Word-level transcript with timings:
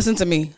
listen 0.00 0.14
to 0.14 0.24
me. 0.24 0.50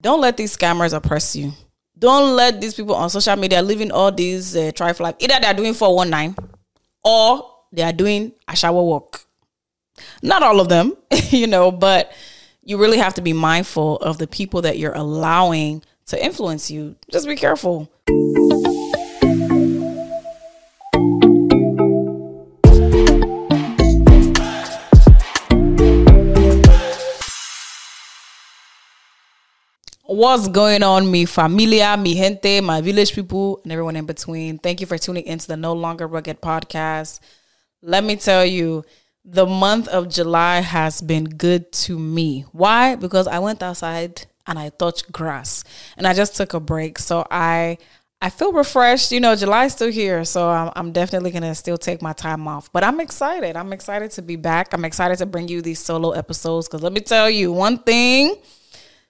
Don't 0.00 0.20
let 0.20 0.36
these 0.36 0.56
scammers 0.56 0.92
oppress 0.92 1.36
you. 1.36 1.52
Don't 1.96 2.34
let 2.34 2.60
these 2.60 2.74
people 2.74 2.96
on 2.96 3.10
social 3.10 3.36
media 3.36 3.62
living 3.62 3.92
all 3.92 4.10
these 4.10 4.56
uh, 4.56 4.72
trife 4.74 4.98
life. 4.98 5.14
Either 5.20 5.38
they 5.40 5.46
are 5.46 5.54
doing 5.54 5.72
419 5.72 6.34
or 7.04 7.48
they 7.70 7.84
are 7.84 7.92
doing 7.92 8.32
a 8.48 8.56
shower 8.56 8.82
walk. 8.82 9.24
Not 10.20 10.42
all 10.42 10.58
of 10.58 10.68
them, 10.68 10.96
you 11.30 11.46
know, 11.46 11.70
but 11.70 12.12
you 12.64 12.76
really 12.76 12.98
have 12.98 13.14
to 13.14 13.22
be 13.22 13.32
mindful 13.32 13.98
of 13.98 14.18
the 14.18 14.26
people 14.26 14.62
that 14.62 14.78
you're 14.78 14.96
allowing 14.96 15.84
to 16.06 16.20
influence 16.20 16.68
you. 16.68 16.96
Just 17.08 17.28
be 17.28 17.36
careful. 17.36 17.88
What's 30.22 30.46
going 30.46 30.84
on, 30.84 31.10
mi 31.10 31.24
familia, 31.24 31.96
mi 31.96 32.14
gente, 32.14 32.60
my 32.60 32.80
village 32.80 33.12
people, 33.12 33.60
and 33.64 33.72
everyone 33.72 33.96
in 33.96 34.06
between? 34.06 34.56
Thank 34.56 34.80
you 34.80 34.86
for 34.86 34.96
tuning 34.96 35.24
into 35.24 35.48
the 35.48 35.56
No 35.56 35.72
Longer 35.72 36.06
Rugged 36.06 36.40
podcast. 36.40 37.18
Let 37.82 38.04
me 38.04 38.14
tell 38.14 38.46
you, 38.46 38.84
the 39.24 39.46
month 39.46 39.88
of 39.88 40.08
July 40.08 40.60
has 40.60 41.00
been 41.00 41.24
good 41.24 41.72
to 41.72 41.98
me. 41.98 42.42
Why? 42.52 42.94
Because 42.94 43.26
I 43.26 43.40
went 43.40 43.64
outside 43.64 44.26
and 44.46 44.60
I 44.60 44.68
touched 44.68 45.10
grass 45.10 45.64
and 45.96 46.06
I 46.06 46.14
just 46.14 46.36
took 46.36 46.54
a 46.54 46.60
break. 46.60 47.00
So 47.00 47.26
I 47.28 47.78
I 48.20 48.30
feel 48.30 48.52
refreshed. 48.52 49.10
You 49.10 49.18
know, 49.18 49.34
July's 49.34 49.72
still 49.72 49.90
here, 49.90 50.24
so 50.24 50.48
I'm, 50.48 50.70
I'm 50.76 50.92
definitely 50.92 51.32
gonna 51.32 51.56
still 51.56 51.78
take 51.78 52.00
my 52.00 52.12
time 52.12 52.46
off. 52.46 52.72
But 52.72 52.84
I'm 52.84 53.00
excited. 53.00 53.56
I'm 53.56 53.72
excited 53.72 54.12
to 54.12 54.22
be 54.22 54.36
back. 54.36 54.72
I'm 54.72 54.84
excited 54.84 55.18
to 55.18 55.26
bring 55.26 55.48
you 55.48 55.62
these 55.62 55.80
solo 55.80 56.12
episodes 56.12 56.68
because 56.68 56.80
let 56.80 56.92
me 56.92 57.00
tell 57.00 57.28
you 57.28 57.50
one 57.50 57.78
thing 57.78 58.36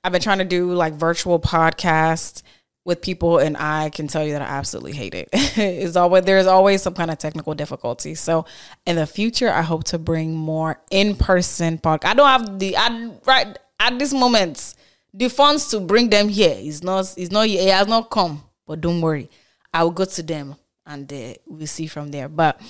I've 0.05 0.13
been 0.13 0.23
trying 0.23 0.39
to 0.39 0.45
do 0.45 0.73
like 0.73 0.95
virtual 0.95 1.39
podcasts 1.39 2.43
with 2.85 3.01
people 3.01 3.39
and 3.39 3.57
I 3.57 3.91
can 3.91 4.09
tell 4.09 4.25
you 4.25 4.33
that 4.33 4.43
I 4.43 4.47
absolutely 4.47 4.93
hate 4.93 5.15
it. 5.15 5.29
it's 5.33 5.95
always 5.95 6.25
there's 6.25 6.47
always 6.47 6.83
some 6.83 6.95
kind 6.95 7.11
of 7.11 7.19
technical 7.19 7.55
difficulty. 7.55 8.15
So 8.15 8.45
in 8.87 8.97
the 8.97 9.07
future 9.07 9.51
I 9.51 9.63
hope 9.63 9.85
to 9.85 9.99
bring 9.99 10.35
more 10.35 10.81
in-person 10.91 11.79
podcast. 11.79 12.07
I 12.07 12.15
don't 12.15 12.27
have 12.27 12.59
the 12.59 12.77
I 12.77 13.13
right 13.25 13.57
at 13.79 13.99
this 13.99 14.13
moment 14.13 14.75
the 15.15 15.29
funds 15.29 15.69
to 15.69 15.81
bring 15.81 16.11
them 16.11 16.29
here. 16.29 16.57
It's 16.59 16.83
not 16.83 17.15
it's 17.17 17.31
not 17.31 17.47
it 17.47 17.73
has 17.73 17.87
not 17.87 18.11
come. 18.11 18.43
But 18.67 18.81
don't 18.81 19.01
worry. 19.01 19.31
I 19.73 19.85
will 19.85 19.91
go 19.91 20.05
to 20.05 20.23
them 20.23 20.57
and 20.87 21.13
uh, 21.13 21.35
we'll 21.47 21.67
see 21.67 21.87
from 21.87 22.11
there. 22.11 22.29
But 22.29 22.61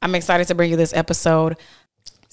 I'm 0.00 0.14
excited 0.14 0.46
to 0.48 0.54
bring 0.54 0.70
you 0.70 0.76
this 0.76 0.94
episode 0.94 1.56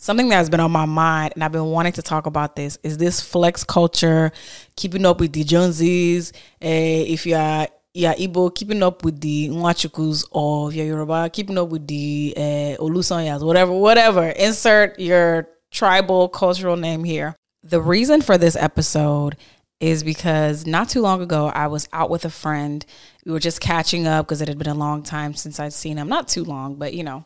something 0.02 0.30
that 0.30 0.36
has 0.36 0.50
been 0.50 0.60
on 0.60 0.72
my 0.72 0.86
mind 0.86 1.32
and 1.36 1.44
I've 1.44 1.52
been 1.52 1.68
wanting 1.68 1.94
to 1.94 2.02
talk 2.02 2.26
about 2.26 2.56
this 2.56 2.78
is 2.84 2.98
this 2.98 3.22
flex 3.22 3.64
culture, 3.64 4.32
keeping 4.76 5.06
up 5.06 5.20
with 5.20 5.32
the 5.32 5.44
Joneses. 5.44 6.34
Uh, 6.62 6.68
if 6.68 7.26
you 7.26 7.36
are 7.36 7.68
yeah, 7.94 8.16
Igbo, 8.16 8.54
keeping 8.56 8.82
up 8.84 9.04
with 9.04 9.20
the 9.20 9.50
Nwachukus, 9.50 10.26
or 10.32 10.72
you're 10.72 10.86
Yoruba, 10.86 11.30
keeping 11.30 11.58
up 11.58 11.70
with 11.70 11.88
the 11.88 12.34
uh, 12.38 12.82
Olusanyas, 12.82 13.46
whatever, 13.46 13.74
whatever. 13.74 14.30
Insert 14.30 14.98
your 14.98 15.50
tribal 15.72 16.30
cultural 16.30 16.78
name 16.78 17.04
here. 17.04 17.36
The 17.64 17.82
reason 17.82 18.22
for 18.22 18.38
this 18.38 18.56
episode 18.56 19.36
is 19.82 20.04
because 20.04 20.66
not 20.66 20.88
too 20.90 21.02
long 21.02 21.22
ago 21.22 21.48
I 21.48 21.68
was 21.68 21.90
out 21.92 22.10
with 22.10 22.24
a 22.24 22.30
friend. 22.30 22.86
We 23.26 23.34
were 23.34 23.40
just 23.40 23.60
catching 23.60 24.08
up 24.08 24.26
because 24.26 24.42
it 24.42 24.48
had 24.48 24.58
been 24.58 24.68
a 24.68 24.74
long 24.74 25.04
time 25.04 25.34
since 25.34 25.60
I'd 25.60 25.74
seen 25.74 25.98
him. 25.98 26.08
Not 26.08 26.28
too 26.28 26.44
long, 26.44 26.76
but 26.76 26.94
you 26.94 27.04
know, 27.04 27.26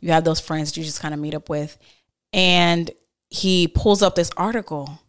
you 0.00 0.12
have 0.12 0.24
those 0.24 0.40
friends 0.40 0.70
that 0.70 0.78
you 0.78 0.84
just 0.84 1.00
kind 1.00 1.12
of 1.12 1.20
meet 1.20 1.34
up 1.34 1.48
with 1.50 1.76
and 2.36 2.90
he 3.30 3.66
pulls 3.66 4.02
up 4.02 4.14
this 4.14 4.30
article 4.36 5.00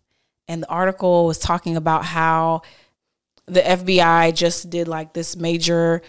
and 0.47 0.64
the 0.64 0.70
article 0.70 1.25
was 1.28 1.38
talking 1.38 1.75
about 1.75 2.06
how 2.06 2.61
the 3.47 3.59
FBI 3.59 4.34
just 4.34 4.69
did 4.69 4.88
like 4.88 5.14
this 5.14 5.36
major 5.36 6.02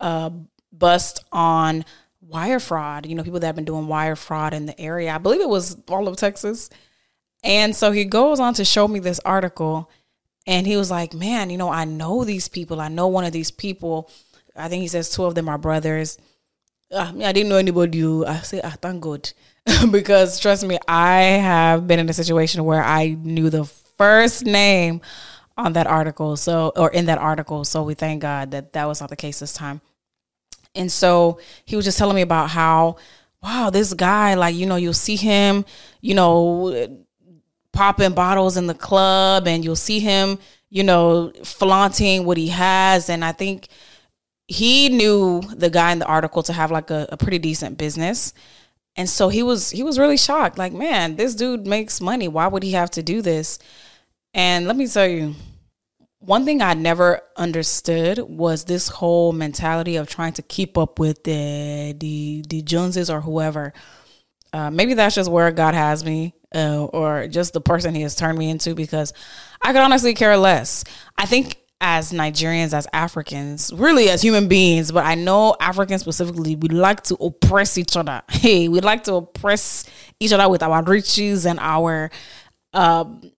uh, 0.00 0.30
bust 0.72 1.24
on 1.30 1.84
wire 2.20 2.58
fraud. 2.58 3.06
You 3.06 3.14
know, 3.14 3.22
people 3.22 3.38
that 3.38 3.46
have 3.46 3.54
been 3.56 3.64
doing 3.64 3.86
wire 3.86 4.16
fraud 4.16 4.52
in 4.52 4.66
the 4.66 4.78
area. 4.80 5.14
I 5.14 5.18
believe 5.18 5.40
it 5.40 5.48
was 5.48 5.76
all 5.88 6.08
of 6.08 6.16
Texas. 6.16 6.70
And 7.44 7.74
so 7.76 7.92
he 7.92 8.04
goes 8.04 8.40
on 8.40 8.54
to 8.54 8.64
show 8.64 8.88
me 8.88 8.98
this 8.98 9.20
article 9.20 9.88
and 10.44 10.66
he 10.66 10.76
was 10.76 10.90
like, 10.90 11.14
Man, 11.14 11.50
you 11.50 11.56
know, 11.56 11.70
I 11.70 11.84
know 11.84 12.24
these 12.24 12.48
people. 12.48 12.80
I 12.80 12.88
know 12.88 13.06
one 13.06 13.24
of 13.24 13.32
these 13.32 13.52
people. 13.52 14.10
I 14.56 14.68
think 14.68 14.82
he 14.82 14.88
says 14.88 15.10
two 15.10 15.24
of 15.24 15.36
them 15.36 15.48
are 15.48 15.58
brothers. 15.58 16.18
Uh, 16.94 17.12
I 17.24 17.32
didn't 17.32 17.48
know 17.48 17.56
anybody. 17.56 18.04
I 18.24 18.38
say, 18.38 18.60
ah, 18.62 18.76
thank 18.80 19.02
God. 19.02 19.32
because 19.90 20.38
trust 20.38 20.66
me, 20.66 20.78
I 20.86 21.22
have 21.22 21.86
been 21.86 21.98
in 21.98 22.08
a 22.08 22.12
situation 22.12 22.64
where 22.64 22.82
I 22.82 23.16
knew 23.20 23.50
the 23.50 23.64
first 23.64 24.44
name 24.44 25.00
on 25.56 25.72
that 25.72 25.86
article. 25.86 26.36
So, 26.36 26.72
or 26.76 26.90
in 26.90 27.06
that 27.06 27.18
article. 27.18 27.64
So 27.64 27.82
we 27.82 27.94
thank 27.94 28.22
God 28.22 28.52
that 28.52 28.72
that 28.74 28.86
was 28.86 29.00
not 29.00 29.10
the 29.10 29.16
case 29.16 29.40
this 29.40 29.52
time. 29.52 29.80
And 30.74 30.90
so 30.90 31.38
he 31.64 31.76
was 31.76 31.84
just 31.84 31.98
telling 31.98 32.16
me 32.16 32.22
about 32.22 32.50
how, 32.50 32.96
wow, 33.42 33.70
this 33.70 33.94
guy, 33.94 34.34
like, 34.34 34.54
you 34.54 34.66
know, 34.66 34.76
you'll 34.76 34.92
see 34.92 35.16
him, 35.16 35.64
you 36.00 36.14
know, 36.14 36.88
popping 37.72 38.12
bottles 38.12 38.56
in 38.56 38.66
the 38.66 38.74
club 38.74 39.46
and 39.46 39.64
you'll 39.64 39.76
see 39.76 40.00
him, 40.00 40.38
you 40.70 40.82
know, 40.82 41.32
flaunting 41.42 42.24
what 42.24 42.36
he 42.36 42.48
has. 42.48 43.08
And 43.08 43.24
I 43.24 43.32
think 43.32 43.68
he 44.46 44.88
knew 44.88 45.40
the 45.54 45.70
guy 45.70 45.92
in 45.92 45.98
the 45.98 46.06
article 46.06 46.42
to 46.42 46.52
have 46.52 46.70
like 46.70 46.90
a, 46.90 47.06
a 47.10 47.16
pretty 47.16 47.38
decent 47.38 47.78
business. 47.78 48.34
And 48.96 49.08
so 49.08 49.28
he 49.28 49.42
was 49.42 49.70
he 49.70 49.82
was 49.82 49.98
really 49.98 50.16
shocked. 50.16 50.58
Like 50.58 50.72
man 50.72 51.16
this 51.16 51.34
dude 51.34 51.66
makes 51.66 52.00
money. 52.00 52.28
Why 52.28 52.46
would 52.46 52.62
he 52.62 52.72
have 52.72 52.90
to 52.92 53.02
do 53.02 53.22
this? 53.22 53.58
And 54.34 54.66
let 54.66 54.76
me 54.76 54.86
tell 54.86 55.06
you 55.06 55.34
one 56.26 56.46
thing 56.46 56.62
i 56.62 56.72
never 56.72 57.20
understood 57.36 58.18
was 58.18 58.64
this 58.64 58.88
whole 58.88 59.32
mentality 59.32 59.96
of 59.96 60.08
trying 60.08 60.32
to 60.32 60.40
keep 60.40 60.78
up 60.78 60.98
with 60.98 61.22
the 61.24 61.94
the 61.98 62.42
the 62.48 62.62
joneses 62.62 63.10
or 63.10 63.20
whoever. 63.20 63.72
Uh, 64.52 64.70
maybe 64.70 64.94
that's 64.94 65.16
just 65.16 65.30
where 65.30 65.50
god 65.50 65.74
has 65.74 66.04
me 66.04 66.32
uh, 66.54 66.84
or 66.84 67.26
just 67.26 67.52
the 67.52 67.60
person 67.60 67.94
he 67.94 68.02
has 68.02 68.14
turned 68.14 68.38
me 68.38 68.48
into 68.48 68.74
because 68.74 69.12
i 69.62 69.72
could 69.72 69.80
honestly 69.82 70.14
care 70.14 70.36
less. 70.36 70.84
I 71.18 71.26
think 71.26 71.58
as 71.80 72.12
Nigerians, 72.12 72.72
as 72.72 72.86
Africans, 72.92 73.72
really 73.74 74.08
as 74.08 74.22
human 74.22 74.48
beings, 74.48 74.90
but 74.90 75.04
I 75.04 75.14
know 75.14 75.56
Africans 75.60 76.00
specifically, 76.00 76.56
we 76.56 76.68
like 76.68 77.02
to 77.04 77.14
oppress 77.16 77.76
each 77.78 77.96
other. 77.96 78.22
Hey, 78.30 78.68
we 78.68 78.80
like 78.80 79.04
to 79.04 79.14
oppress 79.14 79.84
each 80.20 80.32
other 80.32 80.48
with 80.48 80.62
our 80.62 80.82
riches 80.82 81.46
and 81.46 81.58
our 81.60 82.10
um, 82.72 83.30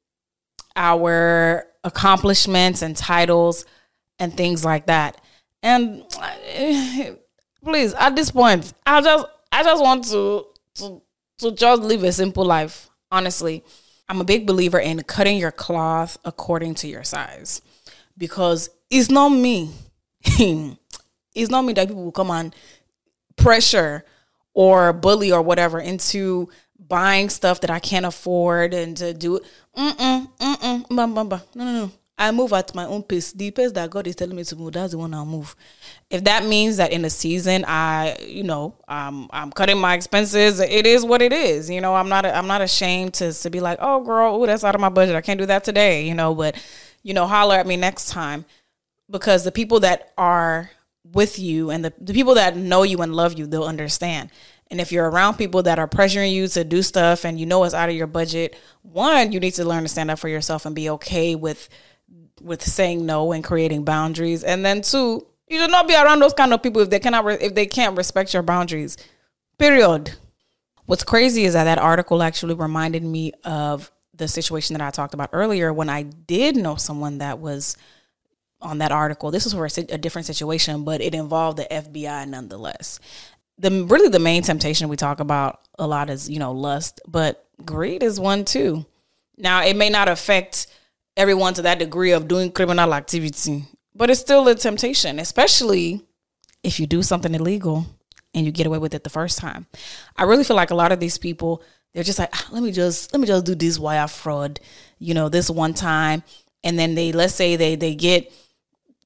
our 0.75 1.67
accomplishments 1.85 2.83
and 2.83 2.97
titles 2.97 3.65
and 4.19 4.37
things 4.37 4.65
like 4.65 4.87
that. 4.87 5.21
And 5.63 6.05
please, 7.65 7.95
at 7.95 8.17
this 8.17 8.31
point, 8.31 8.73
I 8.85 9.01
just 9.01 9.27
I 9.53 9.63
just 9.63 9.83
want 9.83 10.05
to 10.05 10.47
to 10.77 11.03
to 11.39 11.53
just 11.53 11.83
live 11.83 12.05
a 12.05 12.13
simple 12.13 12.45
life. 12.45 12.91
Honestly, 13.11 13.65
I'm 14.09 14.21
a 14.21 14.25
big 14.25 14.47
believer 14.47 14.79
in 14.79 15.03
cutting 15.03 15.39
your 15.39 15.53
cloth 15.53 16.19
according 16.25 16.75
to 16.77 16.89
your 16.89 17.05
size 17.05 17.63
because 18.17 18.71
it's 18.91 19.11
not 19.11 19.31
me. 19.31 19.71
it's 20.25 21.51
not 21.51 21.65
me 21.65 21.73
that 21.75 21.89
people 21.89 22.05
will 22.05 22.13
come 22.13 22.31
and 22.31 22.55
pressure 23.37 24.05
or 24.55 24.93
bully 24.93 25.33
or 25.33 25.43
whatever 25.43 25.79
into 25.79 26.49
buying 26.79 27.29
stuff 27.29 27.61
that 27.61 27.71
I 27.71 27.79
can't 27.79 28.07
afford 28.07 28.75
and 28.75 28.97
to 28.97 29.13
do 29.13 29.37
it. 29.37 29.43
Mm-mm, 29.77 30.29
mm-mm. 30.39 30.91
No, 30.91 31.07
no, 31.07 31.43
no. 31.55 31.91
I 32.19 32.31
move 32.31 32.55
at 32.55 32.75
my 32.75 32.87
own 32.87 33.03
pace. 33.03 33.33
The 33.33 33.51
pace 33.51 33.73
that 33.73 33.91
God 33.91 34.07
is 34.07 34.17
telling 34.17 34.37
me 34.37 34.45
to 34.45 34.57
move, 34.57 34.73
that's 34.73 34.93
the 34.93 34.99
one 34.99 35.13
I'll 35.13 35.27
move. 35.27 35.55
If 36.09 36.25
that 36.25 36.47
means 36.47 36.79
that 36.79 36.91
in 36.91 37.05
a 37.05 37.11
season 37.11 37.67
I, 37.69 38.17
you 38.27 38.43
know, 38.43 38.75
um, 38.89 39.29
I'm 39.33 39.53
cutting 39.53 39.79
my 39.79 39.95
expenses, 39.95 40.59
it 40.61 40.87
is 40.87 41.05
what 41.05 41.21
it 41.21 41.35
is. 41.35 41.69
You 41.69 41.83
know, 41.83 41.95
I'm 41.95 42.09
not, 42.09 42.25
I'm 42.25 42.47
not 42.47 42.63
ashamed 42.63 43.15
to 43.15 43.35
to 43.35 43.51
be 43.51 43.61
like, 43.61 43.79
oh, 43.83 44.01
girl, 44.01 44.43
ooh, 44.43 44.47
that's 44.47 44.65
out 44.65 44.75
of 44.75 44.81
my 44.81 44.89
budget. 44.89 45.15
I 45.15 45.21
can't 45.21 45.39
do 45.39 45.47
that 45.47 45.63
today. 45.63 46.09
You 46.09 46.15
know, 46.15 46.35
but 46.35 46.57
you 47.07 47.15
know, 47.15 47.29
holler 47.29 47.55
at 47.55 47.69
me 47.69 47.77
next 47.77 48.09
time 48.09 48.45
because 49.09 49.45
the 49.45 49.53
people 49.53 49.79
that 49.79 50.13
are 50.19 50.73
with 51.05 51.39
you 51.39 51.71
and 51.71 51.85
the, 51.85 51.93
the 52.01 52.13
people 52.13 52.35
that 52.35 52.57
know 52.57 52.83
you 52.83 52.99
and 52.99 53.15
love 53.15 53.39
you, 53.39 53.47
they'll 53.47 53.63
understand. 53.63 54.29
And 54.73 54.81
if 54.81 54.91
you're 54.91 55.09
around 55.09 55.37
people 55.37 55.63
that 55.63 55.79
are 55.79 55.87
pressuring 55.87 56.33
you 56.33 56.49
to 56.49 56.65
do 56.65 56.83
stuff 56.83 57.25
and 57.25 57.39
you 57.39 57.47
know 57.47 57.63
it's 57.63 57.75
out 57.75 57.89
of 57.89 57.95
your 57.95 58.09
budget, 58.09 58.57
one, 58.83 59.31
you 59.31 59.39
need 59.39 59.53
to 59.53 59.65
learn 59.65 59.85
to 59.85 59.89
stand 59.89 60.11
up 60.11 60.19
for 60.19 60.27
yourself 60.27 60.67
and 60.67 60.75
be 60.75 60.91
okay 60.91 61.37
with 61.37 61.69
with 62.43 62.65
saying 62.65 63.07
no 63.07 63.31
and 63.31 63.45
creating 63.45 63.85
boundaries. 63.85 64.43
And 64.43 64.65
then 64.65 64.83
two, 64.83 65.25
you 65.47 65.61
should 65.61 65.71
not 65.71 65.87
be 65.87 65.95
around 65.95 66.19
those 66.19 66.35
kind 66.35 66.53
of 66.53 66.61
people 66.61 66.83
if 66.83 66.91
they 66.91 66.99
cannot 66.99 67.25
re- 67.25 67.39
if 67.41 67.55
they 67.55 67.67
can't 67.67 67.97
respect 67.97 68.35
your 68.35 68.43
boundaries. 68.43 68.97
Period. 69.61 70.17
What's 70.87 71.05
crazy 71.05 71.45
is 71.45 71.53
that 71.53 71.65
that 71.65 71.79
article 71.79 72.21
actually 72.21 72.55
reminded 72.55 73.05
me 73.05 73.31
of 73.45 73.93
the 74.17 74.29
situation 74.29 74.75
that 74.75 74.87
I 74.87 74.91
talked 74.91 75.15
about 75.15 75.31
earlier 75.33 75.73
when 75.73 75.89
I 75.89 76.03
did 76.03 76.57
know 76.57 76.77
someone 76.77 77.19
that 77.19 77.39
was 77.39 77.77
on 78.61 78.79
that 78.79 78.93
article. 78.93 79.31
This 79.31 79.45
was 79.45 79.53
for 79.53 79.67
a, 79.67 79.95
a 79.95 79.99
different 79.99 80.27
situation, 80.27 80.85
but 80.85 81.01
it 81.01 81.15
involved 81.15 81.59
the 81.59 81.67
FBI 81.71 82.29
nonetheless. 82.29 82.99
The 83.59 83.85
really 83.85 84.09
the 84.09 84.19
main 84.19 84.43
temptation 84.43 84.89
we 84.89 84.97
talk 84.97 85.21
about 85.21 85.61
a 85.79 85.87
lot 85.87 86.11
is 86.11 86.29
you 86.29 86.39
know 86.39 86.53
lust, 86.53 87.01
but 87.07 87.47
greed 87.65 88.03
is 88.03 88.21
one 88.21 88.45
too. 88.45 88.85
Now 89.39 89.65
it 89.65 89.77
may 89.77 89.91
not 89.91 90.09
affect 90.09 90.67
everyone 91.17 91.55
to 91.55 91.63
that 91.63 91.79
degree 91.79 92.13
of 92.13 92.29
doing 92.29 92.53
criminal 92.53 92.95
activity, 92.95 93.65
but 93.95 94.11
it's 94.11 94.21
still 94.21 94.47
a 94.49 94.55
temptation, 94.55 95.19
especially 95.19 96.03
if 96.63 96.81
you 96.81 96.87
do 96.87 97.03
something 97.03 97.35
illegal 97.35 97.87
and 98.35 98.45
you 98.45 98.53
get 98.53 98.67
away 98.67 98.79
with 98.79 98.95
it 98.95 99.05
the 99.05 99.11
first 99.11 99.39
time. 99.39 99.67
I 100.17 100.25
really 100.25 100.45
feel 100.45 100.57
like 100.57 100.71
a 100.71 100.75
lot 100.75 100.93
of 100.93 101.01
these 101.01 101.17
people, 101.17 101.63
they're 101.97 102.05
just 102.05 102.19
like, 102.19 102.29
ah, 102.35 102.47
let 102.53 102.63
me 102.63 102.73
just 102.73 103.11
let 103.15 103.21
me 103.21 103.27
just 103.27 103.47
do 103.47 103.55
this 103.55 103.79
wire 103.79 104.07
fraud, 104.07 104.61
you 104.99 105.15
know, 105.15 105.31
this 105.31 105.49
one 105.49 105.73
time, 105.73 106.23
and 106.63 106.79
then 106.79 106.95
they 106.95 107.11
let's 107.11 107.35
say 107.35 107.57
they 107.57 107.75
they 107.75 107.95
get 107.95 108.31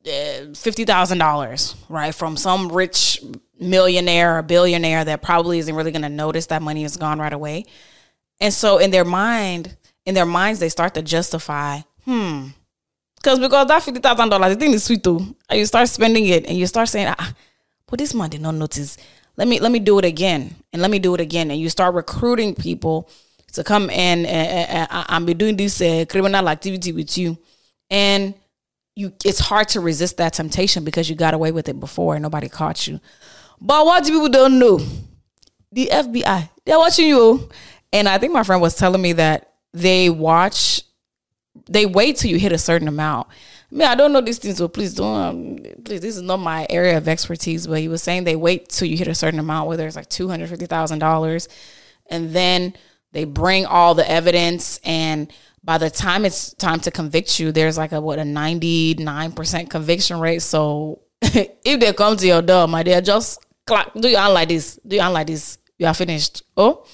uh, 0.08 0.52
fifty 0.56 0.84
thousand 0.84 1.18
dollars, 1.18 1.76
right, 1.88 2.12
from 2.12 2.36
some 2.36 2.68
rich 2.68 3.22
millionaire 3.60 4.38
or 4.38 4.42
billionaire 4.42 5.04
that 5.04 5.22
probably 5.22 5.60
isn't 5.60 5.76
really 5.76 5.92
going 5.92 6.02
to 6.02 6.08
notice 6.08 6.46
that 6.46 6.62
money 6.62 6.82
is 6.82 6.96
gone 6.96 7.20
right 7.20 7.32
away, 7.32 7.64
and 8.40 8.52
so 8.52 8.78
in 8.78 8.90
their 8.90 9.04
mind, 9.04 9.76
in 10.04 10.16
their 10.16 10.26
minds, 10.26 10.58
they 10.58 10.68
start 10.68 10.92
to 10.94 11.02
justify, 11.02 11.78
hmm, 12.04 12.48
because 13.14 13.38
because 13.38 13.68
that 13.68 13.84
fifty 13.84 14.00
thousand 14.00 14.30
dollars, 14.30 14.54
the 14.54 14.58
thing 14.58 14.74
is 14.74 14.82
sweet 14.82 15.04
too, 15.04 15.36
and 15.48 15.60
you 15.60 15.64
start 15.64 15.88
spending 15.88 16.26
it, 16.26 16.44
and 16.44 16.58
you 16.58 16.66
start 16.66 16.88
saying, 16.88 17.14
ah, 17.16 17.34
but 17.86 18.00
this 18.00 18.14
man 18.14 18.30
did 18.30 18.40
not 18.40 18.56
notice. 18.56 18.96
Let 19.36 19.48
me 19.48 19.60
let 19.60 19.72
me 19.72 19.78
do 19.78 19.98
it 19.98 20.04
again, 20.04 20.54
and 20.72 20.82
let 20.82 20.90
me 20.90 20.98
do 20.98 21.14
it 21.14 21.20
again, 21.20 21.50
and 21.50 21.60
you 21.60 21.68
start 21.70 21.94
recruiting 21.94 22.54
people 22.54 23.08
to 23.52 23.64
come 23.64 23.90
and 23.90 24.26
uh, 24.26 24.86
uh, 24.90 25.04
and 25.08 25.26
be 25.26 25.34
doing 25.34 25.56
this 25.56 25.80
uh, 25.80 26.04
criminal 26.08 26.48
activity 26.48 26.92
with 26.92 27.16
you, 27.16 27.38
and 27.90 28.34
you 28.96 29.12
it's 29.24 29.38
hard 29.38 29.68
to 29.68 29.80
resist 29.80 30.16
that 30.18 30.34
temptation 30.34 30.84
because 30.84 31.08
you 31.08 31.16
got 31.16 31.34
away 31.34 31.52
with 31.52 31.68
it 31.68 31.80
before 31.80 32.14
and 32.14 32.22
nobody 32.22 32.48
caught 32.48 32.86
you. 32.86 33.00
But 33.60 33.84
what 33.84 34.04
do 34.04 34.12
people 34.12 34.28
don't 34.28 34.58
know? 34.58 34.78
The 35.72 35.90
FBI, 35.92 36.48
they're 36.64 36.78
watching 36.78 37.08
you. 37.08 37.48
And 37.92 38.08
I 38.08 38.18
think 38.18 38.32
my 38.32 38.42
friend 38.42 38.62
was 38.62 38.76
telling 38.76 39.02
me 39.02 39.12
that 39.14 39.52
they 39.72 40.10
watch, 40.10 40.82
they 41.68 41.86
wait 41.86 42.16
till 42.16 42.30
you 42.30 42.38
hit 42.38 42.52
a 42.52 42.58
certain 42.58 42.88
amount. 42.88 43.28
I 43.70 43.74
mean, 43.74 43.88
I 43.88 43.94
don't 43.94 44.12
know 44.12 44.20
these 44.20 44.38
things, 44.38 44.56
so 44.56 44.68
please 44.68 44.94
don't. 44.94 45.16
Um, 45.16 45.58
please, 45.84 46.00
this 46.00 46.16
is 46.16 46.22
not 46.22 46.38
my 46.38 46.66
area 46.68 46.96
of 46.96 47.06
expertise. 47.06 47.66
But 47.66 47.80
he 47.80 47.88
was 47.88 48.02
saying 48.02 48.24
they 48.24 48.36
wait 48.36 48.68
till 48.68 48.88
you 48.88 48.96
hit 48.96 49.08
a 49.08 49.14
certain 49.14 49.38
amount, 49.38 49.68
whether 49.68 49.86
it's 49.86 49.96
like 49.96 50.08
two 50.08 50.28
hundred 50.28 50.48
fifty 50.48 50.66
thousand 50.66 50.98
dollars, 50.98 51.48
and 52.08 52.30
then 52.30 52.74
they 53.12 53.24
bring 53.24 53.66
all 53.66 53.94
the 53.94 54.08
evidence 54.08 54.78
and 54.84 55.32
by 55.62 55.78
the 55.78 55.90
time 55.90 56.24
it's 56.24 56.54
time 56.54 56.80
to 56.80 56.90
convict 56.90 57.38
you, 57.38 57.52
there's 57.52 57.76
like 57.76 57.92
a 57.92 58.00
what 58.00 58.18
a 58.18 58.22
99% 58.22 59.70
conviction 59.70 60.20
rate. 60.20 60.42
So 60.42 61.02
if 61.22 61.80
they 61.80 61.92
come 61.92 62.16
to 62.16 62.26
your 62.26 62.42
door, 62.42 62.66
my 62.66 62.82
dear, 62.82 63.00
just 63.00 63.44
clap, 63.66 63.92
do 63.94 64.08
you 64.08 64.16
like 64.16 64.48
this, 64.48 64.78
do 64.86 64.96
you 64.96 65.02
like 65.02 65.26
this, 65.26 65.58
you 65.78 65.86
are 65.86 65.94
finished. 65.94 66.42
Oh, 66.56 66.86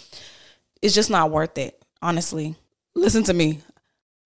it's 0.83 0.95
just 0.95 1.11
not 1.11 1.31
worth 1.31 1.57
it, 1.59 1.81
honestly. 2.03 2.57
Listen 2.95 3.23
to 3.25 3.35
me. 3.35 3.61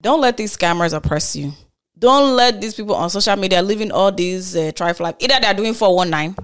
Don't 0.01 0.21
let 0.21 0.37
these 0.37 0.57
scammers 0.57 0.95
oppress 0.95 1.37
you. 1.37 1.53
Don't 2.01 2.35
let 2.35 2.61
these 2.63 2.75
people 2.75 2.95
on 2.95 3.11
social 3.11 3.37
media 3.37 3.63
living 3.63 3.93
all 3.93 4.11
these 4.11 4.57
uh, 4.57 4.73
trifle 4.75 5.05
life. 5.05 5.17
Either 5.19 5.39
they're 5.41 5.55
doing 5.55 5.75
419 5.75 6.35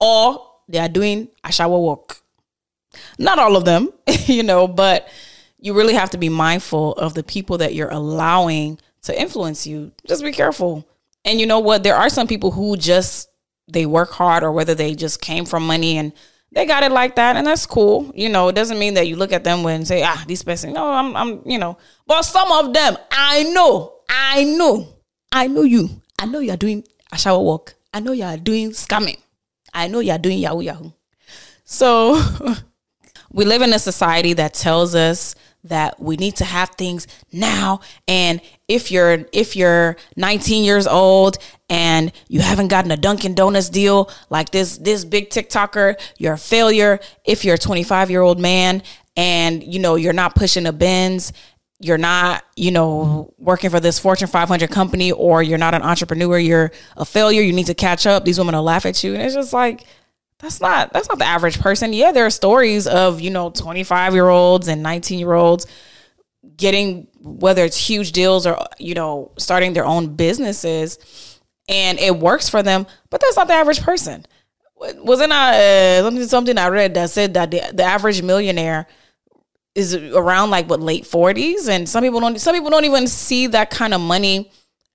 or 0.00 0.52
they 0.68 0.78
are 0.78 0.88
doing 0.88 1.28
a 1.44 1.52
shower 1.52 1.78
walk. 1.78 2.22
Not 3.18 3.38
all 3.38 3.56
of 3.56 3.66
them, 3.66 3.90
you 4.26 4.42
know, 4.42 4.66
but 4.66 5.08
you 5.58 5.74
really 5.74 5.92
have 5.94 6.10
to 6.10 6.18
be 6.18 6.30
mindful 6.30 6.94
of 6.94 7.12
the 7.12 7.22
people 7.22 7.58
that 7.58 7.74
you're 7.74 7.90
allowing 7.90 8.78
to 9.02 9.20
influence 9.20 9.66
you. 9.66 9.92
Just 10.06 10.22
be 10.22 10.32
careful. 10.32 10.88
And 11.26 11.38
you 11.38 11.46
know 11.46 11.60
what? 11.60 11.82
There 11.82 11.96
are 11.96 12.08
some 12.08 12.26
people 12.26 12.50
who 12.50 12.76
just 12.76 13.28
they 13.68 13.84
work 13.84 14.12
hard 14.12 14.44
or 14.44 14.52
whether 14.52 14.74
they 14.74 14.94
just 14.94 15.20
came 15.20 15.44
from 15.44 15.66
money 15.66 15.98
and 15.98 16.12
they 16.52 16.64
got 16.64 16.84
it 16.84 16.92
like 16.92 17.16
that 17.16 17.36
and 17.36 17.46
that's 17.46 17.66
cool. 17.66 18.10
You 18.14 18.30
know, 18.30 18.48
it 18.48 18.54
doesn't 18.54 18.78
mean 18.78 18.94
that 18.94 19.08
you 19.08 19.16
look 19.16 19.32
at 19.32 19.44
them 19.44 19.66
and 19.66 19.86
say, 19.86 20.02
ah, 20.02 20.24
this 20.26 20.42
person, 20.42 20.72
no, 20.72 20.86
I'm 20.86 21.14
I'm, 21.16 21.42
you 21.44 21.58
know. 21.58 21.76
But 22.06 22.22
some 22.22 22.50
of 22.50 22.72
them, 22.72 22.96
I 23.10 23.42
know, 23.42 23.95
I 24.08 24.44
know, 24.44 24.88
I 25.32 25.46
know 25.48 25.62
you. 25.62 26.02
I 26.18 26.26
know 26.26 26.38
you're 26.38 26.56
doing 26.56 26.84
a 27.12 27.18
shower 27.18 27.42
walk. 27.42 27.74
I 27.92 28.00
know 28.00 28.12
you're 28.12 28.36
doing 28.36 28.70
scamming. 28.70 29.18
I 29.72 29.88
know 29.88 30.00
you're 30.00 30.18
doing 30.18 30.38
Yahoo 30.38 30.60
Yahoo. 30.60 30.92
So 31.64 32.20
we 33.32 33.44
live 33.44 33.62
in 33.62 33.72
a 33.72 33.78
society 33.78 34.32
that 34.34 34.54
tells 34.54 34.94
us 34.94 35.34
that 35.64 36.00
we 36.00 36.16
need 36.16 36.36
to 36.36 36.44
have 36.44 36.70
things 36.70 37.06
now 37.32 37.80
and 38.06 38.40
if 38.68 38.90
you're 38.92 39.26
if 39.32 39.56
you're 39.56 39.96
19 40.16 40.64
years 40.64 40.86
old 40.86 41.38
and 41.68 42.12
you 42.28 42.40
haven't 42.40 42.68
gotten 42.68 42.90
a 42.92 42.96
Dunkin 42.96 43.34
Donuts 43.34 43.68
deal 43.68 44.08
like 44.30 44.50
this 44.50 44.78
this 44.78 45.04
big 45.04 45.30
TikToker 45.30 45.96
you're 46.18 46.34
a 46.34 46.38
failure 46.38 47.00
if 47.24 47.44
you're 47.44 47.56
a 47.56 47.58
25 47.58 48.10
year 48.10 48.22
old 48.22 48.38
man 48.38 48.82
and 49.16 49.62
you 49.62 49.80
know 49.80 49.96
you're 49.96 50.12
not 50.12 50.36
pushing 50.36 50.66
a 50.66 50.72
Benz 50.72 51.32
you're 51.78 51.98
not 51.98 52.44
you 52.56 52.70
know 52.70 53.34
working 53.38 53.70
for 53.70 53.80
this 53.80 53.98
Fortune 53.98 54.28
500 54.28 54.70
company 54.70 55.12
or 55.12 55.42
you're 55.42 55.58
not 55.58 55.74
an 55.74 55.82
entrepreneur 55.82 56.38
you're 56.38 56.72
a 56.96 57.04
failure 57.04 57.42
you 57.42 57.52
need 57.52 57.66
to 57.66 57.74
catch 57.74 58.06
up 58.06 58.24
these 58.24 58.38
women 58.38 58.54
will 58.54 58.62
laugh 58.62 58.86
at 58.86 59.04
you 59.04 59.12
and 59.12 59.22
it's 59.22 59.34
just 59.34 59.52
like 59.52 59.84
that's 60.38 60.60
not 60.60 60.92
that's 60.92 61.08
not 61.08 61.18
the 61.18 61.24
average 61.24 61.60
person. 61.60 61.92
Yeah, 61.92 62.12
there 62.12 62.26
are 62.26 62.30
stories 62.30 62.86
of, 62.86 63.20
you 63.20 63.30
know, 63.30 63.50
25 63.50 64.12
year 64.14 64.28
olds 64.28 64.68
and 64.68 64.82
19 64.82 65.18
year 65.18 65.32
olds 65.32 65.66
getting 66.56 67.08
whether 67.20 67.64
it's 67.64 67.76
huge 67.76 68.12
deals 68.12 68.46
or, 68.46 68.58
you 68.78 68.94
know, 68.94 69.32
starting 69.38 69.72
their 69.72 69.86
own 69.86 70.14
businesses 70.14 71.40
and 71.68 71.98
it 71.98 72.16
works 72.16 72.48
for 72.48 72.62
them, 72.62 72.86
but 73.10 73.20
that's 73.20 73.36
not 73.36 73.48
the 73.48 73.54
average 73.54 73.80
person. 73.80 74.24
Wasn't 74.78 75.32
I 75.32 75.98
uh, 75.98 76.26
something 76.26 76.58
I 76.58 76.68
read 76.68 76.94
that 76.94 77.10
said 77.10 77.34
that 77.34 77.50
the, 77.50 77.62
the 77.72 77.82
average 77.82 78.22
millionaire 78.22 78.86
is 79.76 79.94
around 79.94 80.50
like 80.50 80.68
what 80.68 80.80
late 80.80 81.04
40s 81.04 81.68
and 81.68 81.88
some 81.88 82.02
people 82.02 82.18
don't 82.18 82.40
some 82.40 82.54
people 82.54 82.70
don't 82.70 82.86
even 82.86 83.06
see 83.06 83.46
that 83.48 83.70
kind 83.70 83.92
of 83.92 84.00
money 84.00 84.50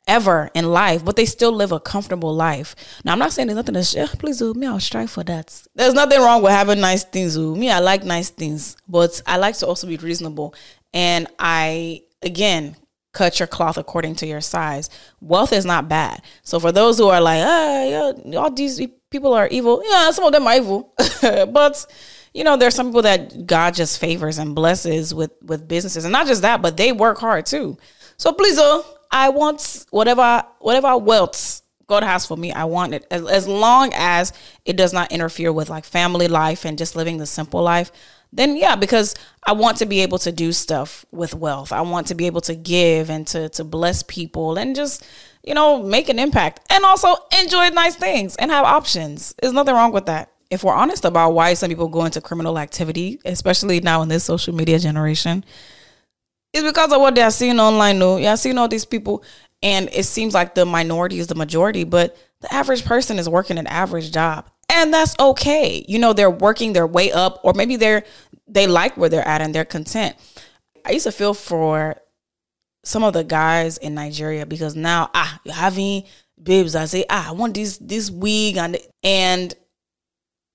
ever 0.07 0.49
in 0.53 0.65
life, 0.65 1.05
but 1.05 1.15
they 1.15 1.25
still 1.25 1.51
live 1.51 1.71
a 1.71 1.79
comfortable 1.79 2.33
life. 2.33 2.75
Now, 3.05 3.13
I'm 3.13 3.19
not 3.19 3.31
saying 3.31 3.47
there's 3.47 3.55
nothing 3.55 3.75
to 3.75 3.83
share. 3.83 4.07
Please, 4.07 4.39
do 4.39 4.53
me, 4.53 4.67
I'll 4.67 4.79
strive 4.79 5.11
for 5.11 5.23
that. 5.25 5.61
There's 5.75 5.93
nothing 5.93 6.19
wrong 6.19 6.41
with 6.41 6.51
having 6.51 6.81
nice 6.81 7.03
things. 7.03 7.37
Ooh. 7.37 7.55
Me, 7.55 7.69
I 7.69 7.79
like 7.79 8.03
nice 8.03 8.29
things, 8.29 8.75
but 8.87 9.21
I 9.27 9.37
like 9.37 9.55
to 9.57 9.67
also 9.67 9.87
be 9.87 9.97
reasonable. 9.97 10.55
And 10.91 11.27
I, 11.37 12.01
again, 12.21 12.75
cut 13.13 13.39
your 13.39 13.47
cloth 13.47 13.77
according 13.77 14.15
to 14.15 14.25
your 14.25 14.41
size. 14.41 14.89
Wealth 15.21 15.53
is 15.53 15.65
not 15.65 15.87
bad. 15.87 16.21
So 16.43 16.59
for 16.59 16.71
those 16.71 16.97
who 16.97 17.07
are 17.07 17.21
like, 17.21 17.43
ah, 17.45 17.83
yeah, 17.83 18.37
all 18.37 18.51
these 18.51 18.81
people 19.09 19.33
are 19.33 19.47
evil. 19.47 19.81
Yeah, 19.85 20.11
some 20.11 20.25
of 20.25 20.31
them 20.31 20.47
are 20.47 20.55
evil, 20.55 20.93
but 21.21 21.85
you 22.33 22.43
know, 22.43 22.55
there's 22.55 22.75
some 22.75 22.87
people 22.87 23.01
that 23.01 23.45
God 23.45 23.73
just 23.73 23.99
favors 23.99 24.37
and 24.37 24.55
blesses 24.55 25.13
with 25.13 25.31
with 25.41 25.67
businesses, 25.67 26.05
and 26.05 26.11
not 26.11 26.27
just 26.27 26.41
that, 26.43 26.61
but 26.61 26.77
they 26.77 26.91
work 26.91 27.17
hard 27.17 27.45
too. 27.45 27.77
So 28.17 28.31
please, 28.31 28.57
oh, 28.59 28.85
I 29.11 29.29
want 29.29 29.85
whatever 29.91 30.43
whatever 30.59 30.97
wealth 30.97 31.61
God 31.87 32.03
has 32.03 32.25
for 32.25 32.37
me. 32.37 32.53
I 32.53 32.63
want 32.63 32.93
it 32.93 33.05
as, 33.11 33.27
as 33.27 33.47
long 33.47 33.91
as 33.93 34.31
it 34.63 34.77
does 34.77 34.93
not 34.93 35.11
interfere 35.11 35.51
with 35.51 35.69
like 35.69 35.83
family 35.83 36.29
life 36.29 36.63
and 36.63 36.77
just 36.77 36.95
living 36.95 37.17
the 37.17 37.25
simple 37.25 37.61
life. 37.61 37.91
Then 38.31 38.55
yeah, 38.55 38.77
because 38.77 39.13
I 39.45 39.51
want 39.51 39.77
to 39.77 39.85
be 39.85 39.99
able 39.99 40.17
to 40.19 40.31
do 40.31 40.53
stuff 40.53 41.05
with 41.11 41.33
wealth. 41.33 41.73
I 41.73 41.81
want 41.81 42.07
to 42.07 42.15
be 42.15 42.27
able 42.27 42.41
to 42.41 42.55
give 42.55 43.09
and 43.09 43.27
to 43.27 43.49
to 43.49 43.65
bless 43.65 44.03
people 44.03 44.57
and 44.57 44.73
just 44.73 45.05
you 45.43 45.53
know 45.53 45.83
make 45.83 46.07
an 46.07 46.17
impact 46.17 46.61
and 46.71 46.85
also 46.85 47.13
enjoy 47.41 47.69
nice 47.69 47.95
things 47.95 48.37
and 48.37 48.51
have 48.51 48.63
options. 48.63 49.35
There's 49.41 49.53
nothing 49.53 49.75
wrong 49.75 49.91
with 49.91 50.05
that. 50.05 50.30
If 50.51 50.63
we're 50.63 50.73
honest 50.73 51.05
about 51.05 51.31
why 51.31 51.53
some 51.55 51.69
people 51.69 51.87
go 51.87 52.05
into 52.05 52.21
criminal 52.21 52.59
activity, 52.59 53.19
especially 53.25 53.79
now 53.79 54.01
in 54.01 54.09
this 54.09 54.23
social 54.23 54.53
media 54.53 54.77
generation, 54.77 55.43
it's 56.53 56.63
because 56.63 56.91
of 56.91 56.99
what 56.99 57.15
they're 57.15 57.31
seeing 57.31 57.59
online. 57.59 57.97
No, 57.97 58.17
you're 58.17 58.37
seeing 58.37 58.57
all 58.57 58.67
these 58.67 58.85
people, 58.85 59.23
and 59.63 59.89
it 59.93 60.03
seems 60.03 60.33
like 60.33 60.53
the 60.53 60.65
minority 60.65 61.19
is 61.19 61.27
the 61.27 61.35
majority, 61.35 61.85
but 61.85 62.17
the 62.41 62.53
average 62.53 62.83
person 62.83 63.17
is 63.17 63.29
working 63.29 63.57
an 63.57 63.67
average 63.67 64.11
job, 64.11 64.49
and 64.69 64.93
that's 64.93 65.15
okay. 65.19 65.85
You 65.87 65.99
know, 65.99 66.13
they're 66.13 66.29
working 66.29 66.73
their 66.73 66.87
way 66.87 67.11
up, 67.11 67.39
or 67.43 67.53
maybe 67.53 67.77
they're 67.77 68.03
they 68.47 68.67
like 68.67 68.97
where 68.97 69.09
they're 69.09 69.27
at 69.27 69.41
and 69.41 69.55
they're 69.55 69.65
content. 69.65 70.15
I 70.85 70.91
used 70.91 71.05
to 71.05 71.11
feel 71.11 71.33
for 71.33 71.95
some 72.83 73.03
of 73.03 73.13
the 73.13 73.23
guys 73.23 73.77
in 73.77 73.93
Nigeria 73.95 74.45
because 74.45 74.75
now 74.75 75.09
ah, 75.13 75.39
you're 75.45 75.53
having 75.53 76.03
babes. 76.41 76.75
I 76.75 76.85
say 76.85 77.05
ah, 77.09 77.29
I 77.29 77.31
want 77.31 77.53
this 77.53 77.77
this 77.77 78.11
wig 78.11 78.57
and 78.57 78.77
and 79.03 79.53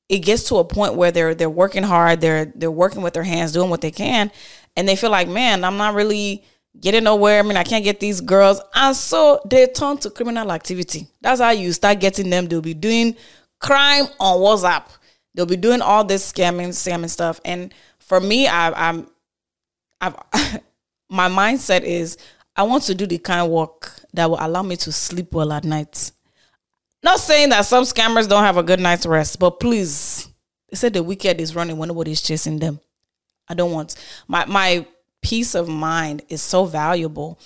it 0.09 0.21
gets 0.21 0.45
to 0.45 0.57
a 0.57 0.65
point 0.65 0.95
where 0.95 1.11
they're 1.11 1.35
they're 1.35 1.51
working 1.51 1.83
hard, 1.83 2.21
they're 2.21 2.47
they're 2.55 2.71
working 2.71 3.03
with 3.03 3.15
their 3.15 3.25
hands, 3.25 3.53
doing 3.53 3.71
what 3.71 3.81
they 3.81 3.91
can, 3.91 4.31
and 4.77 4.89
they 4.89 4.97
feel 4.97 5.11
like, 5.11 5.29
man, 5.29 5.65
I'm 5.65 5.77
not 5.77 5.95
really 5.95 6.45
getting 6.81 7.05
nowhere. 7.05 7.41
I 7.41 7.43
mean, 7.43 7.57
I 7.57 7.65
can't 7.65 7.85
get 7.85 8.01
these 8.01 8.21
girls. 8.21 8.61
And 8.75 8.95
so 8.95 9.41
they 9.49 9.67
turn 9.67 9.99
to 9.99 10.11
criminal 10.11 10.53
activity. 10.53 11.09
That's 11.21 11.41
how 11.41 11.51
you 11.51 11.73
start 11.73 12.01
getting 12.01 12.31
them. 12.31 12.47
They'll 12.47 12.61
be 12.61 12.75
doing 12.75 13.17
crime 13.61 14.07
on 14.21 14.39
WhatsApp. 14.39 14.85
They'll 15.35 15.47
be 15.47 15.57
doing 15.57 15.81
all 15.81 16.05
this 16.05 16.31
scamming, 16.31 16.69
scamming 16.69 17.11
stuff. 17.11 17.41
And 17.45 17.73
for 17.99 18.21
me, 18.21 18.47
I, 18.47 18.89
I'm, 18.89 19.09
I've, 20.01 20.17
my 21.11 21.29
mindset 21.29 21.83
is 21.83 22.17
I 22.55 22.63
want 22.63 22.85
to 22.85 22.95
do 22.95 23.07
the 23.07 23.19
kind 23.19 23.41
of 23.41 23.51
work 23.51 23.93
that 24.15 24.31
will 24.31 24.39
allow 24.41 24.63
me 24.63 24.77
to 24.77 24.93
sleep 24.93 25.33
well 25.33 25.53
at 25.53 25.65
night. 25.65 26.11
Not 27.07 27.21
saying 27.21 27.51
that 27.51 27.63
some 27.67 27.85
scammers 27.85 28.29
don't 28.29 28.43
have 28.43 28.57
a 28.57 28.65
good 28.65 28.81
night's 28.81 29.07
rest, 29.07 29.39
but 29.39 29.61
please, 29.61 30.29
they 30.69 30.77
said 30.77 30.93
the 30.93 31.05
wicked 31.05 31.41
is 31.41 31.55
running 31.55 31.79
when 31.79 31.89
nobody's 31.89 32.21
chasing 32.21 32.59
them. 32.59 32.81
I 33.49 33.55
don't 33.55 33.71
want 33.71 33.95
my 34.27 34.45
my 34.47 34.85
peace 35.23 35.55
of 35.55 35.69
mind 35.69 36.23
is 36.29 36.43
so 36.43 36.65
valuable 36.65 37.39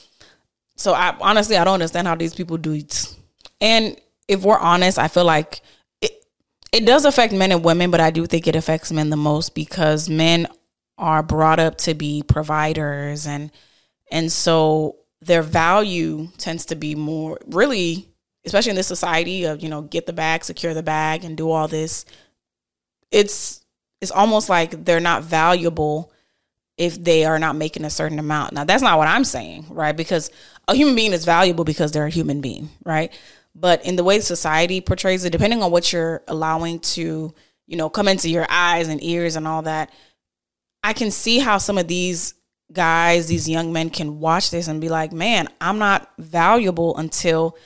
so 0.81 0.95
I 0.95 1.15
honestly 1.21 1.59
I 1.59 1.65
don't 1.65 1.75
understand 1.75 2.09
how 2.09 2.15
these 2.15 2.35
people 2.35 2.57
do 2.57 2.73
it. 2.73 3.15
And 3.61 4.01
if 4.29 4.43
we're 4.43 4.59
honest, 4.59 4.99
I 4.99 5.09
feel 5.09 5.27
like 5.27 5.61
it 6.01 6.25
it 6.73 6.87
does 6.87 7.05
affect 7.05 7.35
men 7.35 7.53
and 7.53 7.63
women, 7.63 7.91
but 7.91 8.01
I 8.01 8.11
do 8.11 8.25
think 8.25 8.47
it 8.47 8.57
affects 8.57 8.91
men 8.91 9.11
the 9.11 9.17
most 9.17 9.55
because 9.55 10.09
men 10.09 10.49
are 10.97 11.23
brought 11.23 11.61
up 11.61 11.77
to 11.79 11.93
be 11.93 12.23
providers 12.27 13.27
and 13.27 13.51
and 14.11 14.33
so 14.33 14.97
their 15.21 15.43
value 15.43 16.29
tends 16.39 16.65
to 16.67 16.77
be 16.77 16.95
more 16.95 17.39
really 17.47 18.10
especially 18.45 18.71
in 18.71 18.77
this 18.77 18.87
society 18.87 19.45
of 19.45 19.63
you 19.63 19.69
know 19.69 19.83
get 19.83 20.07
the 20.07 20.13
bag 20.13 20.45
secure 20.45 20.75
the 20.75 20.83
bag 20.83 21.25
and 21.25 21.37
do 21.37 21.51
all 21.51 21.69
this 21.69 22.05
it's 23.11 23.65
it's 24.01 24.11
almost 24.11 24.49
like 24.49 24.85
they're 24.85 25.01
not 25.01 25.23
valuable 25.23 26.13
if 26.79 27.03
they 27.03 27.27
are 27.27 27.39
not 27.39 27.57
making 27.57 27.85
a 27.85 27.91
certain 27.91 28.19
amount. 28.19 28.55
Now 28.55 28.65
that's 28.65 28.83
not 28.83 28.99
what 28.99 29.09
i'm 29.09 29.25
saying 29.25 29.67
right? 29.69 29.97
Because 29.97 30.31
a 30.69 30.75
human 30.75 30.95
being 30.95 31.13
is 31.13 31.25
valuable 31.25 31.65
because 31.65 31.93
they're 31.93 32.07
a 32.07 32.11
human 32.11 32.41
being 32.41 32.71
right? 32.85 33.13
But 33.55 33.85
in 33.85 33.97
the 33.97 34.05
way 34.05 34.21
society 34.21 34.81
portrays 34.81 35.25
it 35.25 35.31
depending 35.31 35.63
on 35.63 35.71
what 35.71 35.93
you're 35.93 36.23
allowing 36.29 36.79
to 36.81 37.35
you 37.71 37.77
know 37.77 37.89
come 37.89 38.09
into 38.09 38.29
your 38.29 38.47
eyes 38.51 38.89
and 38.89 39.03
ears 39.03 39.37
and 39.37 39.49
all 39.49 39.63
that 39.63 39.91
i 40.83 40.93
can 40.93 41.11
see 41.11 41.39
how 41.39 41.57
some 41.57 41.79
of 41.79 41.89
these 41.89 42.35
guys 42.73 43.29
these 43.29 43.49
young 43.49 43.73
men 43.73 43.89
can 43.89 44.21
watch 44.21 44.51
this 44.51 44.69
and 44.69 44.81
be 44.81 44.89
like 44.91 45.13
man 45.13 45.49
i'm 45.61 45.79
not 45.79 46.11
valuable 46.19 46.97
until 46.99 47.57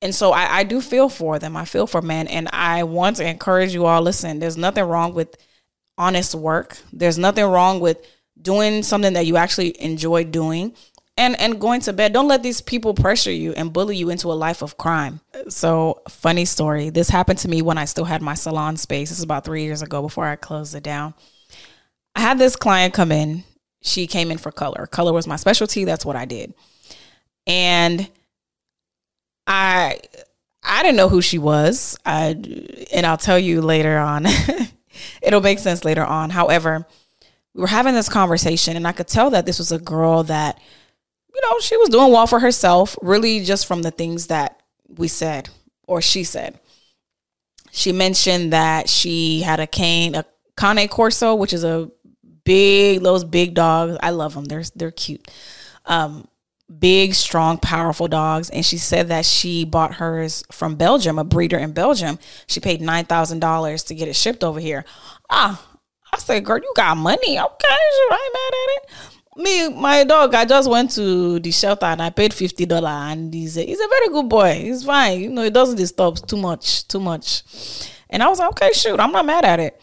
and 0.00 0.14
so 0.14 0.32
I, 0.32 0.58
I 0.58 0.64
do 0.64 0.80
feel 0.80 1.08
for 1.08 1.38
them. 1.38 1.56
I 1.56 1.64
feel 1.64 1.86
for 1.86 2.00
men. 2.02 2.28
And 2.28 2.48
I 2.52 2.84
want 2.84 3.16
to 3.16 3.28
encourage 3.28 3.74
you 3.74 3.86
all 3.86 4.02
listen, 4.02 4.38
there's 4.38 4.56
nothing 4.56 4.84
wrong 4.84 5.14
with 5.14 5.36
honest 5.96 6.34
work. 6.34 6.78
There's 6.92 7.18
nothing 7.18 7.44
wrong 7.44 7.80
with 7.80 7.98
doing 8.40 8.82
something 8.82 9.14
that 9.14 9.26
you 9.26 9.36
actually 9.36 9.80
enjoy 9.82 10.24
doing 10.24 10.74
and 11.16 11.38
and 11.40 11.60
going 11.60 11.80
to 11.82 11.92
bed. 11.92 12.12
Don't 12.12 12.28
let 12.28 12.44
these 12.44 12.60
people 12.60 12.94
pressure 12.94 13.32
you 13.32 13.52
and 13.52 13.72
bully 13.72 13.96
you 13.96 14.08
into 14.08 14.30
a 14.30 14.34
life 14.34 14.62
of 14.62 14.76
crime. 14.76 15.20
So, 15.48 16.02
funny 16.08 16.44
story. 16.44 16.90
This 16.90 17.08
happened 17.08 17.40
to 17.40 17.48
me 17.48 17.60
when 17.60 17.76
I 17.76 17.84
still 17.86 18.04
had 18.04 18.22
my 18.22 18.34
salon 18.34 18.76
space. 18.76 19.08
This 19.08 19.18
is 19.18 19.24
about 19.24 19.44
3 19.44 19.64
years 19.64 19.82
ago 19.82 20.00
before 20.00 20.26
I 20.26 20.36
closed 20.36 20.76
it 20.76 20.84
down. 20.84 21.14
I 22.14 22.20
had 22.20 22.38
this 22.38 22.54
client 22.54 22.94
come 22.94 23.10
in. 23.10 23.42
She 23.82 24.06
came 24.06 24.30
in 24.30 24.38
for 24.38 24.52
color. 24.52 24.86
Color 24.86 25.12
was 25.12 25.26
my 25.26 25.36
specialty. 25.36 25.84
That's 25.84 26.06
what 26.06 26.16
I 26.16 26.24
did. 26.24 26.54
And 27.46 28.08
I 29.48 30.00
I 30.62 30.82
didn't 30.82 30.96
know 30.96 31.08
who 31.08 31.22
she 31.22 31.38
was. 31.38 31.98
I 32.06 32.36
and 32.92 33.04
I'll 33.04 33.16
tell 33.16 33.38
you 33.38 33.60
later 33.60 33.98
on. 33.98 34.26
It'll 35.22 35.40
make 35.40 35.58
sense 35.58 35.84
later 35.84 36.04
on. 36.04 36.30
However, 36.30 36.86
we 37.54 37.60
were 37.62 37.66
having 37.66 37.94
this 37.94 38.08
conversation 38.08 38.76
and 38.76 38.86
I 38.86 38.92
could 38.92 39.08
tell 39.08 39.30
that 39.30 39.46
this 39.46 39.58
was 39.58 39.72
a 39.72 39.78
girl 39.78 40.22
that 40.24 40.60
you 41.34 41.40
know, 41.48 41.60
she 41.60 41.76
was 41.76 41.88
doing 41.88 42.10
well 42.10 42.26
for 42.26 42.40
herself, 42.40 42.96
really 43.00 43.44
just 43.44 43.66
from 43.66 43.82
the 43.82 43.90
things 43.90 44.26
that 44.26 44.60
we 44.88 45.08
said 45.08 45.48
or 45.86 46.02
she 46.02 46.24
said. 46.24 46.58
She 47.70 47.92
mentioned 47.92 48.52
that 48.52 48.88
she 48.88 49.42
had 49.42 49.60
a 49.60 49.66
cane, 49.66 50.14
a 50.14 50.24
Cane 50.58 50.88
Corso, 50.88 51.34
which 51.34 51.52
is 51.52 51.64
a 51.64 51.90
big, 52.44 53.02
those 53.02 53.24
big 53.24 53.54
dogs. 53.54 53.96
I 54.02 54.10
love 54.10 54.34
them. 54.34 54.46
They're 54.46 54.64
they're 54.74 54.90
cute. 54.90 55.30
Um, 55.84 56.26
big, 56.78 57.14
strong, 57.14 57.58
powerful 57.58 58.08
dogs. 58.08 58.50
And 58.50 58.64
she 58.64 58.78
said 58.78 59.08
that 59.08 59.24
she 59.24 59.64
bought 59.64 59.94
hers 59.94 60.44
from 60.52 60.76
Belgium, 60.76 61.18
a 61.18 61.24
breeder 61.24 61.58
in 61.58 61.72
Belgium. 61.72 62.18
She 62.46 62.60
paid 62.60 62.80
$9,000 62.80 63.86
to 63.86 63.94
get 63.94 64.08
it 64.08 64.16
shipped 64.16 64.44
over 64.44 64.60
here. 64.60 64.84
Ah, 65.30 65.64
I 66.12 66.18
said, 66.18 66.44
girl, 66.44 66.58
you 66.58 66.72
got 66.74 66.96
money. 66.96 67.38
Okay, 67.38 67.68
I 67.68 68.18
ain't 68.20 68.34
mad 68.34 68.52
at 68.52 68.76
it. 68.76 69.08
Me, 69.38 69.80
my 69.80 70.02
dog, 70.02 70.34
I 70.34 70.44
just 70.44 70.68
went 70.68 70.90
to 70.92 71.38
the 71.38 71.52
shelter 71.52 71.86
and 71.86 72.02
I 72.02 72.10
paid 72.10 72.34
fifty 72.34 72.66
dollars, 72.66 73.12
and 73.12 73.32
he's 73.32 73.56
a, 73.56 73.64
he's 73.64 73.78
a 73.78 73.86
very 73.86 74.08
good 74.08 74.28
boy. 74.28 74.54
He's 74.54 74.82
fine, 74.82 75.20
you 75.20 75.28
know. 75.30 75.42
He 75.42 75.50
doesn't 75.50 75.76
disturb 75.76 76.16
too 76.26 76.38
much, 76.38 76.88
too 76.88 76.98
much. 76.98 77.44
And 78.10 78.20
I 78.20 78.28
was 78.28 78.40
like, 78.40 78.48
okay, 78.50 78.72
shoot, 78.72 78.98
I'm 78.98 79.12
not 79.12 79.26
mad 79.26 79.44
at 79.44 79.60
it. 79.60 79.80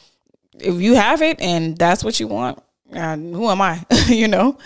If 0.60 0.82
you 0.82 0.96
have 0.96 1.22
it 1.22 1.40
and 1.40 1.78
that's 1.78 2.04
what 2.04 2.20
you 2.20 2.28
want, 2.28 2.62
who 2.92 3.50
am 3.50 3.62
I, 3.62 3.86
you 4.08 4.28
know? 4.28 4.58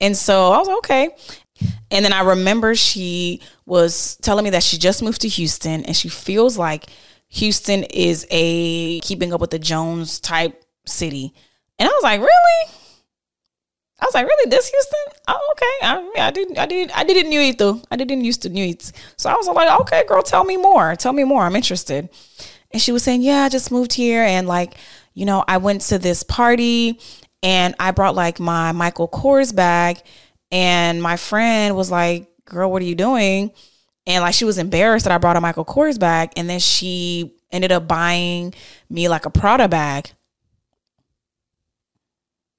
And 0.00 0.16
so 0.16 0.52
I 0.52 0.58
was 0.58 0.68
like, 0.68 0.78
okay. 0.78 1.10
And 1.90 2.04
then 2.04 2.12
I 2.12 2.22
remember 2.22 2.74
she 2.74 3.42
was 3.66 4.16
telling 4.22 4.44
me 4.44 4.50
that 4.50 4.62
she 4.62 4.78
just 4.78 5.02
moved 5.02 5.20
to 5.22 5.28
Houston 5.28 5.84
and 5.84 5.96
she 5.96 6.08
feels 6.08 6.56
like 6.56 6.86
Houston 7.28 7.84
is 7.84 8.26
a 8.30 9.00
keeping 9.00 9.32
up 9.32 9.40
with 9.40 9.50
the 9.50 9.58
Jones 9.58 10.20
type 10.20 10.64
city. 10.86 11.34
And 11.78 11.88
I 11.88 11.92
was 11.92 12.02
like, 12.02 12.20
really? 12.20 12.74
I 14.00 14.06
was 14.06 14.14
like, 14.14 14.26
really, 14.26 14.50
this 14.50 14.68
Houston? 14.70 15.22
Oh, 15.28 15.52
okay. 15.52 15.86
I, 15.86 16.26
I 16.28 16.30
didn't, 16.30 16.58
I 16.58 16.66
didn't, 16.66 16.98
I 16.98 17.04
didn't 17.04 17.28
knew 17.28 17.40
it 17.40 17.58
though. 17.58 17.82
I 17.90 17.96
didn't 17.96 18.24
used 18.24 18.42
to 18.42 18.48
knew 18.48 18.64
it. 18.64 18.90
So 19.16 19.28
I 19.28 19.34
was 19.34 19.46
like, 19.46 19.80
okay, 19.82 20.04
girl, 20.06 20.22
tell 20.22 20.44
me 20.44 20.56
more. 20.56 20.96
Tell 20.96 21.12
me 21.12 21.24
more. 21.24 21.42
I'm 21.42 21.56
interested. 21.56 22.08
And 22.70 22.80
she 22.80 22.92
was 22.92 23.02
saying, 23.02 23.22
yeah, 23.22 23.42
I 23.42 23.48
just 23.48 23.70
moved 23.70 23.92
here 23.92 24.22
and 24.22 24.48
like, 24.48 24.74
you 25.12 25.26
know, 25.26 25.44
I 25.46 25.58
went 25.58 25.82
to 25.82 25.98
this 25.98 26.22
party 26.22 26.98
and 27.42 27.74
I 27.78 27.90
brought 27.90 28.14
like 28.14 28.38
my 28.40 28.72
Michael 28.72 29.08
Kors 29.08 29.54
bag, 29.54 30.02
and 30.50 31.02
my 31.02 31.16
friend 31.16 31.76
was 31.76 31.90
like, 31.90 32.28
"Girl, 32.44 32.70
what 32.70 32.82
are 32.82 32.86
you 32.86 32.94
doing?" 32.94 33.52
And 34.06 34.22
like 34.22 34.34
she 34.34 34.44
was 34.44 34.58
embarrassed 34.58 35.04
that 35.04 35.12
I 35.12 35.18
brought 35.18 35.36
a 35.36 35.40
Michael 35.40 35.64
Kors 35.64 35.98
bag, 35.98 36.32
and 36.36 36.48
then 36.48 36.60
she 36.60 37.34
ended 37.50 37.72
up 37.72 37.88
buying 37.88 38.54
me 38.88 39.08
like 39.08 39.26
a 39.26 39.30
Prada 39.30 39.68
bag. 39.68 40.10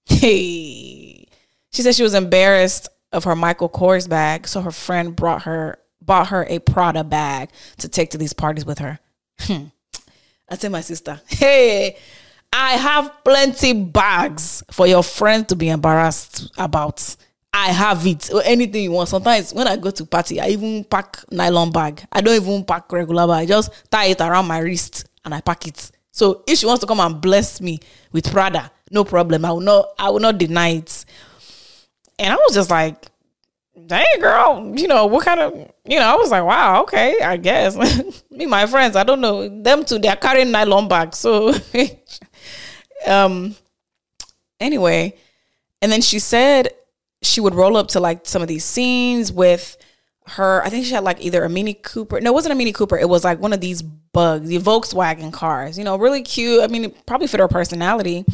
Hey, 0.06 1.28
she 1.72 1.82
said 1.82 1.96
she 1.96 2.04
was 2.04 2.14
embarrassed 2.14 2.90
of 3.12 3.26
her 3.26 3.36
Michael 3.36 3.70
Kors 3.70 4.08
bag, 4.08 4.48
so 4.48 4.62
her 4.62 4.72
friend 4.72 5.16
brought 5.16 5.44
her 5.44 5.78
bought 6.02 6.28
her 6.28 6.46
a 6.50 6.60
Prada 6.60 7.04
bag 7.04 7.50
to 7.78 7.88
take 7.88 8.10
to 8.12 8.18
these 8.18 8.34
parties 8.34 8.66
with 8.66 8.80
her. 8.80 9.00
I 10.52 10.56
tell 10.58 10.72
my 10.72 10.82
sister, 10.82 11.22
hey, 11.28 11.98
I 12.54 12.72
have 12.74 13.24
plenty 13.24 13.74
bags 13.74 14.64
for 14.72 14.88
your 14.88 15.04
friends 15.04 15.48
to 15.48 15.56
be 15.56 15.70
embarrassed 15.70 16.52
about. 16.58 17.16
I 17.54 17.68
have 17.68 18.06
it. 18.08 18.32
or 18.34 18.42
Anything 18.44 18.84
you 18.84 18.92
want. 18.92 19.10
Sometimes 19.10 19.54
when 19.54 19.68
I 19.68 19.76
go 19.76 19.92
to 19.92 20.06
party, 20.06 20.40
I 20.40 20.48
even 20.50 20.84
pack 20.86 21.18
nylon 21.32 21.72
bag. 21.72 22.04
I 22.12 22.22
don't 22.22 22.36
even 22.36 22.64
pack 22.64 22.92
regular 22.92 23.28
bag. 23.28 23.44
I 23.44 23.46
just 23.46 23.72
tie 23.90 24.06
it 24.06 24.22
around 24.22 24.48
my 24.48 24.60
wrist 24.60 25.06
and 25.26 25.34
I 25.34 25.42
pack 25.42 25.68
it. 25.68 25.92
So 26.12 26.44
if 26.48 26.60
she 26.60 26.66
wants 26.66 26.82
to 26.82 26.88
come 26.88 27.00
and 27.00 27.20
bless 27.22 27.62
me 27.62 27.80
with 28.12 28.32
Prada, 28.32 28.72
no 28.90 29.04
problem. 29.04 29.46
I 29.46 29.52
will 29.52 29.62
not. 29.62 29.90
I 29.98 30.10
will 30.10 30.20
not 30.20 30.38
deny 30.38 30.70
it. 30.70 31.06
And 32.20 32.34
I 32.34 32.36
was 32.36 32.54
just 32.54 32.70
like, 32.70 33.06
dang 33.88 34.06
girl, 34.20 34.74
you 34.78 34.88
know, 34.88 35.06
what 35.06 35.26
kind 35.26 35.40
of 35.40 35.54
you 35.86 36.00
know, 36.00 36.06
I 36.06 36.16
was 36.16 36.30
like, 36.32 36.44
wow, 36.44 36.84
okay, 36.84 37.18
I 37.22 37.38
guess. 37.38 37.76
me, 38.32 38.46
my 38.46 38.66
friends, 38.66 38.96
I 38.96 39.04
don't 39.04 39.22
know. 39.22 39.62
Them 39.62 39.84
too, 39.84 40.00
they're 40.00 40.16
carrying 40.16 40.52
nylon 40.52 40.88
bags. 40.88 41.18
So 41.18 41.54
um 43.08 43.56
anyway, 44.60 45.16
and 45.82 45.92
then 45.92 46.02
she 46.02 46.20
said 46.20 46.70
she 47.22 47.42
would 47.42 47.56
roll 47.56 47.78
up 47.78 47.90
to 47.90 48.00
like 48.00 48.26
some 48.26 48.42
of 48.42 48.48
these 48.48 48.66
scenes 48.66 49.32
with 49.32 49.78
her 50.28 50.64
I 50.64 50.70
think 50.70 50.86
she 50.86 50.94
had 50.94 51.04
like 51.04 51.22
either 51.22 51.44
a 51.44 51.50
Mini 51.50 51.74
Cooper. 51.74 52.20
No, 52.22 52.32
it 52.32 52.34
wasn't 52.34 52.54
a 52.54 52.56
Mini 52.56 52.72
Cooper. 52.72 52.98
It 52.98 53.10
was 53.10 53.24
like 53.24 53.40
one 53.40 53.54
of 53.54 53.62
these 53.62 53.82
bugs, 53.82 54.48
the 54.48 54.60
Volkswagen 54.60 55.34
cars. 55.34 55.78
You 55.78 55.84
know, 55.84 55.98
really 55.98 56.22
cute. 56.22 56.64
I 56.64 56.68
mean, 56.68 56.94
probably 57.06 57.28
fit 57.28 57.40
her 57.40 57.48
personality. 57.48 58.26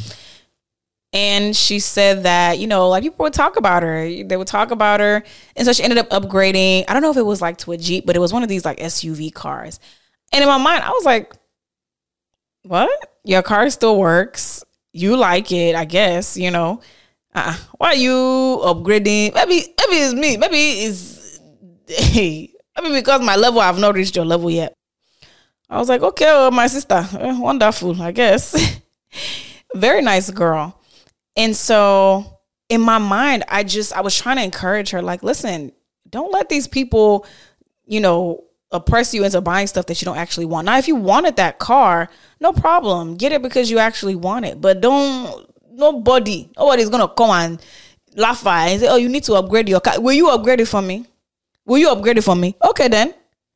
And 1.14 1.56
she 1.56 1.80
said 1.80 2.24
that, 2.24 2.60
you 2.60 2.68
know, 2.68 2.90
like 2.90 3.04
people 3.04 3.24
would 3.24 3.34
talk 3.34 3.56
about 3.56 3.82
her. 3.82 4.24
They 4.24 4.36
would 4.36 4.48
talk 4.48 4.72
about 4.72 5.00
her. 5.00 5.24
And 5.56 5.66
so 5.66 5.74
she 5.74 5.84
ended 5.84 5.98
up 5.98 6.10
upgrading. 6.10 6.86
I 6.88 6.94
don't 6.94 7.02
know 7.02 7.12
if 7.12 7.18
it 7.18 7.26
was 7.26 7.42
like 7.42 7.58
to 7.60 7.72
a 7.72 7.78
Jeep, 7.78 8.06
but 8.06 8.16
it 8.16 8.20
was 8.20 8.34
one 8.34 8.44
of 8.44 8.50
these 8.50 8.66
like 8.66 8.78
SUV 8.80 9.34
cars. 9.34 9.80
And 10.34 10.44
in 10.44 10.50
my 10.50 10.58
mind, 10.58 10.84
I 10.84 10.90
was 10.90 11.06
like, 11.06 11.34
what? 12.64 12.90
Your 13.24 13.42
car 13.42 13.70
still 13.70 13.98
works. 13.98 14.64
You 14.94 15.16
like 15.16 15.52
it, 15.52 15.76
I 15.76 15.86
guess, 15.86 16.38
you 16.38 16.52
know. 16.52 16.82
Uh, 17.34 17.56
why 17.78 17.90
are 17.90 17.96
you 17.96 18.12
upgrading? 18.12 19.34
Maybe 19.36 19.74
maybe 19.78 19.96
it's 19.96 20.14
me. 20.14 20.38
Maybe 20.38 20.58
it's 20.58 21.40
hey, 21.88 22.52
maybe 22.82 22.96
because 22.96 23.22
my 23.22 23.36
level 23.36 23.60
I've 23.60 23.80
not 23.80 23.96
reached 23.96 24.16
your 24.16 24.26
level 24.26 24.50
yet. 24.50 24.74
I 25.70 25.78
was 25.78 25.90
like, 25.90 26.02
okay, 26.02 26.26
well, 26.26 26.52
my 26.52 26.68
sister, 26.68 26.96
uh, 26.96 27.36
wonderful, 27.40 28.02
I 28.02 28.12
guess. 28.12 28.80
Very 29.76 30.02
nice 30.02 30.32
girl. 30.32 30.80
And 31.36 31.56
so 31.56 32.40
in 32.70 32.82
my 32.82 32.98
mind, 32.98 33.44
I 33.50 33.64
just 33.64 33.94
I 33.94 34.02
was 34.02 34.18
trying 34.18 34.38
to 34.38 34.44
encourage 34.44 34.90
her, 34.92 35.02
like, 35.02 35.24
listen, 35.24 35.72
don't 36.10 36.32
let 36.32 36.50
these 36.50 36.68
people, 36.68 37.26
you 37.86 38.00
know, 38.00 38.44
oppress 38.72 39.14
you 39.14 39.24
into 39.24 39.40
buying 39.42 39.68
stuff 39.68 39.86
that 39.86 40.02
you 40.02 40.06
don't 40.06 40.18
actually 40.18 40.46
want. 40.46 40.66
Now, 40.66 40.78
if 40.78 40.88
you 40.88 40.96
wanted 40.96 41.38
that 41.38 41.60
car, 41.60 42.10
no 42.40 42.52
problem. 42.52 43.16
Get 43.16 43.32
it 43.32 43.42
because 43.42 43.72
you 43.72 43.80
actually 43.80 44.16
want 44.16 44.46
it. 44.46 44.60
But 44.60 44.82
don't 44.82 45.50
nobody, 45.72 46.50
nobody's 46.58 46.90
gonna 46.90 47.08
come 47.08 47.30
and 47.30 47.62
laugh 48.16 48.46
at 48.46 48.70
and 48.70 48.82
say, 48.82 48.88
Oh, 48.88 48.98
you 48.98 49.10
need 49.10 49.24
to 49.26 49.34
upgrade 49.36 49.70
your 49.70 49.80
car. 49.80 50.00
Will 50.00 50.14
you 50.14 50.30
upgrade 50.30 50.60
it 50.60 50.68
for 50.68 50.82
me? 50.82 51.06
Will 51.66 51.78
you 51.78 51.90
upgrade 51.92 52.18
it 52.18 52.24
for 52.24 52.36
me? 52.36 52.56
Okay 52.64 52.88
then. 52.88 53.14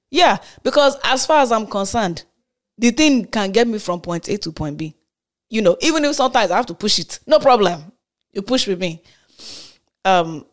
Yeah, 0.09 0.37
because 0.63 0.97
as 1.03 1.25
far 1.25 1.41
as 1.41 1.51
I'm 1.51 1.67
concerned, 1.67 2.23
the 2.77 2.91
thing 2.91 3.25
can 3.25 3.51
get 3.51 3.67
me 3.67 3.79
from 3.79 4.01
point 4.01 4.27
A 4.27 4.37
to 4.37 4.51
point 4.51 4.77
B 4.77 4.95
you 5.51 5.61
know, 5.61 5.77
even 5.81 6.03
if 6.05 6.15
sometimes 6.15 6.49
I 6.49 6.55
have 6.55 6.65
to 6.67 6.73
push 6.73 6.97
it, 6.97 7.19
no 7.27 7.37
problem. 7.37 7.91
You 8.31 8.41
push 8.41 8.65
with 8.65 8.79
me. 8.79 9.03
Um, 10.05 10.45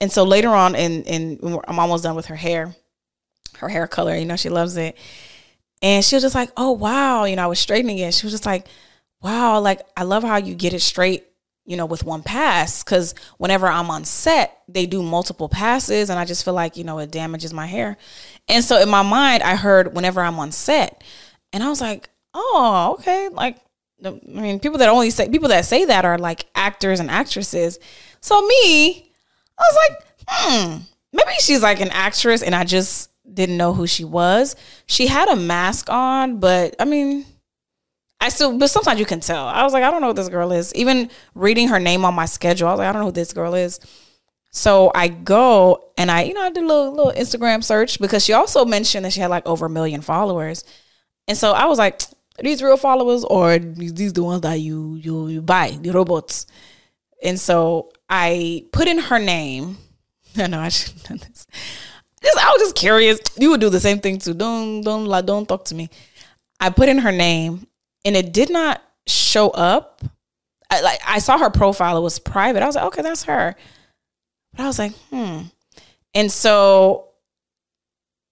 and 0.00 0.10
so 0.10 0.24
later 0.24 0.48
on, 0.48 0.74
in 0.74 1.04
in 1.04 1.60
I'm 1.68 1.78
almost 1.78 2.02
done 2.02 2.16
with 2.16 2.26
her 2.26 2.34
hair, 2.34 2.74
her 3.60 3.68
hair 3.68 3.86
color. 3.86 4.16
You 4.16 4.26
know, 4.26 4.36
she 4.36 4.48
loves 4.48 4.76
it. 4.76 4.96
And 5.82 6.04
she 6.04 6.16
was 6.16 6.22
just 6.22 6.34
like, 6.34 6.50
"Oh 6.56 6.72
wow," 6.72 7.24
you 7.24 7.36
know, 7.36 7.44
I 7.44 7.46
was 7.46 7.58
straightening 7.58 7.98
it. 7.98 8.12
She 8.12 8.26
was 8.26 8.32
just 8.32 8.46
like, 8.46 8.66
"Wow, 9.22 9.60
like 9.60 9.80
I 9.96 10.02
love 10.02 10.22
how 10.22 10.36
you 10.36 10.54
get 10.54 10.74
it 10.74 10.80
straight." 10.80 11.24
You 11.66 11.76
know, 11.76 11.86
with 11.86 12.04
one 12.04 12.22
pass, 12.22 12.82
because 12.82 13.14
whenever 13.38 13.68
I'm 13.68 13.90
on 13.90 14.04
set, 14.04 14.60
they 14.68 14.86
do 14.86 15.02
multiple 15.02 15.48
passes, 15.48 16.10
and 16.10 16.18
I 16.18 16.24
just 16.24 16.44
feel 16.44 16.54
like 16.54 16.76
you 16.76 16.84
know 16.84 16.98
it 16.98 17.10
damages 17.10 17.54
my 17.54 17.66
hair. 17.66 17.96
And 18.48 18.64
so 18.64 18.80
in 18.80 18.88
my 18.88 19.02
mind, 19.02 19.42
I 19.42 19.56
heard 19.56 19.94
whenever 19.94 20.20
I'm 20.20 20.38
on 20.38 20.52
set, 20.52 21.02
and 21.52 21.62
I 21.62 21.68
was 21.68 21.80
like, 21.80 22.10
"Oh, 22.34 22.96
okay." 22.98 23.28
Like, 23.30 23.56
I 24.04 24.18
mean, 24.26 24.60
people 24.60 24.78
that 24.78 24.88
only 24.88 25.10
say 25.10 25.28
people 25.28 25.48
that 25.48 25.64
say 25.64 25.86
that 25.86 26.04
are 26.04 26.18
like 26.18 26.46
actors 26.54 27.00
and 27.00 27.10
actresses. 27.10 27.78
So 28.20 28.40
me, 28.46 29.10
I 29.58 29.62
was 29.62 29.78
like, 29.88 30.06
hmm, 30.28 30.76
maybe 31.12 31.32
she's 31.40 31.62
like 31.62 31.80
an 31.80 31.90
actress 31.90 32.42
and 32.42 32.54
I 32.54 32.64
just 32.64 33.09
didn't 33.32 33.56
know 33.56 33.72
who 33.72 33.86
she 33.86 34.04
was. 34.04 34.56
She 34.86 35.06
had 35.06 35.28
a 35.28 35.36
mask 35.36 35.88
on, 35.90 36.38
but 36.38 36.74
I 36.78 36.84
mean, 36.84 37.24
I 38.20 38.28
still, 38.28 38.58
but 38.58 38.68
sometimes 38.68 39.00
you 39.00 39.06
can 39.06 39.20
tell. 39.20 39.46
I 39.46 39.62
was 39.62 39.72
like, 39.72 39.82
I 39.82 39.90
don't 39.90 40.00
know 40.00 40.08
who 40.08 40.14
this 40.14 40.28
girl 40.28 40.52
is. 40.52 40.74
Even 40.74 41.10
reading 41.34 41.68
her 41.68 41.80
name 41.80 42.04
on 42.04 42.14
my 42.14 42.26
schedule, 42.26 42.68
I 42.68 42.72
was 42.72 42.78
like, 42.78 42.88
I 42.88 42.92
don't 42.92 43.02
know 43.02 43.06
who 43.06 43.12
this 43.12 43.32
girl 43.32 43.54
is. 43.54 43.80
So 44.52 44.90
I 44.94 45.08
go 45.08 45.90
and 45.96 46.10
I, 46.10 46.22
you 46.22 46.34
know, 46.34 46.42
I 46.42 46.50
did 46.50 46.64
a 46.64 46.66
little 46.66 46.92
little 46.92 47.12
Instagram 47.12 47.62
search 47.62 48.00
because 48.00 48.24
she 48.24 48.32
also 48.32 48.64
mentioned 48.64 49.04
that 49.04 49.12
she 49.12 49.20
had 49.20 49.30
like 49.30 49.46
over 49.46 49.66
a 49.66 49.70
million 49.70 50.00
followers. 50.00 50.64
And 51.28 51.38
so 51.38 51.52
I 51.52 51.66
was 51.66 51.78
like, 51.78 52.00
these 52.40 52.62
real 52.62 52.76
followers 52.76 53.24
or 53.24 53.58
these 53.58 54.12
the 54.12 54.24
ones 54.24 54.42
that 54.42 54.54
you 54.60 54.96
you, 54.96 55.28
you 55.28 55.42
buy, 55.42 55.78
the 55.80 55.92
robots? 55.92 56.46
And 57.22 57.38
so 57.38 57.92
I 58.08 58.66
put 58.72 58.88
in 58.88 58.98
her 58.98 59.18
name. 59.18 59.78
I 60.36 60.46
know 60.48 60.60
I 60.60 60.68
should 60.68 60.92
have 60.94 61.02
done 61.04 61.18
this. 61.18 61.46
Just 62.22 62.38
I 62.38 62.50
was 62.50 62.62
just 62.62 62.76
curious. 62.76 63.18
You 63.38 63.50
would 63.50 63.60
do 63.60 63.70
the 63.70 63.80
same 63.80 64.00
thing 64.00 64.18
too. 64.18 64.34
Don't 64.34 64.82
don't 64.82 65.06
like 65.06 65.26
don't 65.26 65.48
talk 65.48 65.64
to 65.66 65.74
me. 65.74 65.88
I 66.60 66.70
put 66.70 66.88
in 66.88 66.98
her 66.98 67.12
name 67.12 67.66
and 68.04 68.16
it 68.16 68.32
did 68.32 68.50
not 68.50 68.82
show 69.06 69.50
up. 69.50 70.02
I, 70.70 70.82
like 70.82 71.00
I 71.06 71.18
saw 71.18 71.38
her 71.38 71.50
profile. 71.50 71.96
It 71.96 72.02
was 72.02 72.18
private. 72.18 72.62
I 72.62 72.66
was 72.66 72.76
like, 72.76 72.84
okay, 72.86 73.02
that's 73.02 73.24
her. 73.24 73.54
But 74.52 74.62
I 74.62 74.66
was 74.66 74.78
like, 74.78 74.92
hmm. 75.10 75.42
And 76.14 76.30
so 76.30 77.08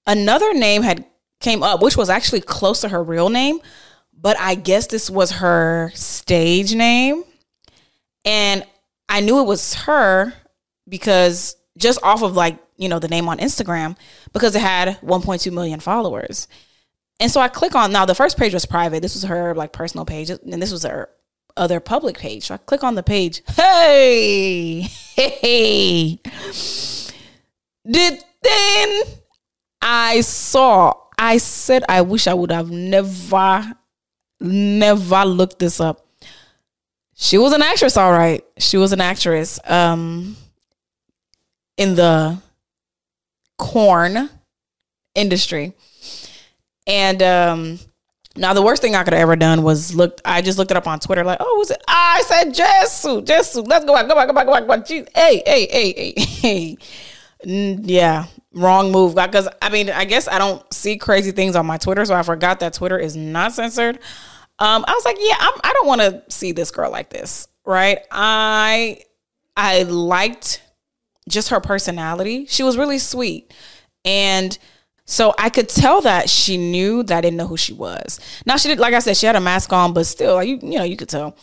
another 0.07 0.53
name 0.55 0.83
had 0.83 1.05
came 1.41 1.63
up, 1.63 1.83
which 1.83 1.97
was 1.97 2.11
actually 2.11 2.41
close 2.41 2.81
to 2.81 2.89
her 2.89 3.03
real 3.03 3.29
name, 3.29 3.61
but 4.13 4.39
I 4.39 4.55
guess 4.55 4.89
this 4.89 5.09
was 5.09 5.33
her 5.33 5.93
stage 5.95 6.75
name. 6.75 7.25
And 8.25 8.65
I 9.09 9.21
knew 9.21 9.41
it 9.41 9.47
was 9.47 9.75
her 9.75 10.33
because 10.89 11.57
just 11.77 12.03
off 12.03 12.23
of 12.23 12.35
like, 12.35 12.59
you 12.79 12.89
know, 12.89 12.99
the 12.99 13.09
name 13.09 13.29
on 13.29 13.39
Instagram 13.39 13.97
because 14.33 14.55
it 14.55 14.63
had 14.63 14.99
1.2 15.01 15.53
million 15.53 15.81
followers. 15.81 16.49
And 17.21 17.31
so 17.31 17.41
I 17.41 17.49
click 17.49 17.75
on 17.75 17.93
now 17.93 18.05
the 18.05 18.15
first 18.15 18.39
page 18.39 18.55
was 18.55 18.65
private. 18.65 19.03
This 19.03 19.15
was 19.15 19.25
her 19.25 19.55
like 19.55 19.73
personal 19.73 20.05
page 20.05 20.31
and 20.31 20.63
this 20.63 20.73
was 20.73 20.85
her 20.85 21.11
other 21.57 21.81
public 21.81 22.17
page. 22.19 22.47
So 22.47 22.55
I 22.55 22.59
click 22.59 22.85
on 22.85 22.95
the 22.95 23.03
page. 23.03 23.43
Hey, 23.49 24.83
hey. 24.83 26.21
The 27.85 28.23
thing 28.43 29.03
I 29.83 30.21
saw, 30.21 30.95
I 31.19 31.39
said 31.39 31.85
I 31.89 32.03
wish 32.03 32.27
I 32.27 32.35
would 32.35 32.53
have 32.53 32.71
never, 32.71 33.75
never 34.41 35.25
looked 35.25 35.59
this 35.59 35.81
up 35.81 36.09
she 37.21 37.37
was 37.37 37.53
an 37.53 37.63
actress, 37.63 37.97
all 37.97 38.13
right. 38.13 38.45
She 38.59 38.77
was 38.77 38.93
an 38.93 39.01
actress 39.01 39.59
um, 39.65 40.37
in 41.77 41.97
the 41.97 42.39
corn 43.59 44.31
industry. 45.15 45.75
And 46.87 47.23
um, 47.23 47.79
now 48.37 48.55
the 48.55 48.63
worst 48.63 48.81
thing 48.81 48.95
I 48.95 49.03
could 49.05 49.13
have 49.13 49.21
ever 49.21 49.37
done 49.37 49.63
was 49.63 49.95
look. 49.95 50.21
I 50.25 50.41
just 50.41 50.57
looked 50.57 50.71
it 50.71 50.77
up 50.77 50.87
on 50.87 51.01
Twitter, 51.01 51.25
like, 51.25 51.39
oh, 51.41 51.57
was 51.59 51.71
it? 51.71 51.83
I 51.87 52.23
said 52.27 52.55
Jesu, 52.55 53.23
Jesu. 53.23 53.61
Let's 53.63 53.85
go 53.85 53.93
back, 53.95 54.09
go 54.09 54.15
back, 54.15 54.29
go 54.29 54.33
back, 54.33 54.47
go 54.47 54.53
back, 54.53 54.63
go 54.63 54.69
back. 54.69 54.87
Jeez. 54.87 55.09
Hey, 55.15 55.43
hey, 55.45 55.69
hey, 55.71 56.15
hey, 56.17 56.25
hey. 56.25 56.77
Yeah, 57.45 58.27
wrong 58.55 58.91
move. 58.91 59.15
Because 59.15 59.49
I 59.61 59.69
mean, 59.69 59.91
I 59.91 60.05
guess 60.05 60.29
I 60.29 60.39
don't 60.39 60.73
see 60.73 60.97
crazy 60.97 61.31
things 61.33 61.57
on 61.57 61.67
my 61.67 61.77
Twitter, 61.79 62.05
so 62.05 62.15
I 62.15 62.23
forgot 62.23 62.61
that 62.61 62.73
Twitter 62.73 62.99
is 62.99 63.15
not 63.15 63.53
censored. 63.53 63.99
Um, 64.61 64.85
I 64.89 64.93
was 64.93 65.05
like, 65.05 65.19
yeah, 65.21 65.37
I'm, 65.39 65.61
I 65.63 65.69
do 65.69 65.81
not 65.85 65.87
want 65.87 66.01
to 66.01 66.23
see 66.35 66.53
this 66.53 66.71
girl 66.71 66.91
like 66.91 67.11
this, 67.11 67.49
right? 67.65 68.01
I 68.11 69.03
I 69.57 69.83
liked 69.85 70.63
just 71.29 71.51
her 71.51 71.61
personality. 71.61 72.47
She 72.47 72.63
was 72.63 72.77
really 72.77 72.99
sweet, 72.99 73.53
and 74.05 74.59
so 75.11 75.35
I 75.39 75.49
could 75.49 75.71
tell 75.71 76.03
that 76.03 76.29
she 76.29 76.59
knew 76.59 77.03
that 77.03 77.17
I 77.17 77.21
didn't 77.23 77.39
know 77.39 77.47
who 77.47 77.57
she 77.57 77.73
was. 77.73 78.21
Now 78.45 78.59
she 78.59 78.69
did, 78.69 78.79
like 78.79 78.93
I 78.93 78.99
said, 78.99 79.17
she 79.17 79.25
had 79.25 79.37
a 79.37 79.41
mask 79.41 79.73
on, 79.73 79.95
but 79.95 80.05
still, 80.07 80.43
you, 80.43 80.59
you 80.63 80.79
know, 80.79 80.85
you 80.85 80.99
could 80.99 81.09
tell. 81.09 81.35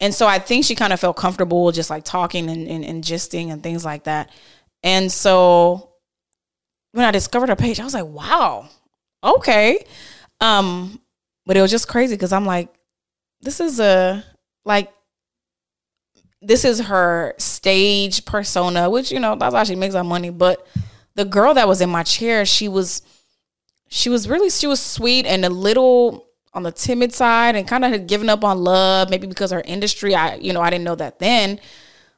And 0.00 0.14
so 0.14 0.26
I 0.26 0.38
think 0.38 0.64
she 0.64 0.74
kind 0.74 0.94
of 0.94 0.98
felt 0.98 1.18
comfortable 1.18 1.70
just 1.72 1.90
like 1.90 2.04
talking 2.04 2.48
and, 2.48 2.66
and, 2.66 2.82
and 2.82 3.04
gisting 3.04 3.52
and 3.52 3.62
things 3.62 3.84
like 3.84 4.04
that. 4.04 4.30
And 4.82 5.12
so 5.12 5.90
when 6.92 7.04
I 7.04 7.10
discovered 7.10 7.50
her 7.50 7.56
page, 7.56 7.80
I 7.80 7.84
was 7.84 7.92
like, 7.92 8.06
wow, 8.06 8.70
okay. 9.22 9.84
Um, 10.40 10.98
but 11.44 11.58
it 11.58 11.60
was 11.60 11.70
just 11.70 11.88
crazy 11.88 12.14
because 12.14 12.32
I'm 12.32 12.46
like, 12.46 12.70
this 13.42 13.60
is 13.60 13.78
a 13.78 14.24
like 14.64 14.90
this 16.42 16.64
is 16.64 16.80
her 16.80 17.34
stage 17.38 18.24
persona, 18.24 18.90
which 18.90 19.12
you 19.12 19.20
know 19.20 19.36
that's 19.36 19.54
how 19.54 19.64
she 19.64 19.76
makes 19.76 19.94
her 19.94 20.04
money. 20.04 20.30
But 20.30 20.66
the 21.14 21.24
girl 21.24 21.54
that 21.54 21.68
was 21.68 21.80
in 21.80 21.88
my 21.88 22.02
chair, 22.02 22.44
she 22.44 22.68
was 22.68 23.02
she 23.88 24.08
was 24.08 24.28
really 24.28 24.50
she 24.50 24.66
was 24.66 24.80
sweet 24.80 25.24
and 25.24 25.44
a 25.44 25.50
little 25.50 26.26
on 26.52 26.64
the 26.64 26.72
timid 26.72 27.14
side 27.14 27.56
and 27.56 27.66
kind 27.66 27.84
of 27.84 27.92
had 27.92 28.06
given 28.06 28.28
up 28.28 28.44
on 28.44 28.58
love, 28.58 29.08
maybe 29.08 29.26
because 29.26 29.52
her 29.52 29.62
industry. 29.64 30.14
I 30.14 30.34
you 30.36 30.52
know 30.52 30.60
I 30.60 30.70
didn't 30.70 30.84
know 30.84 30.96
that 30.96 31.20
then, 31.20 31.60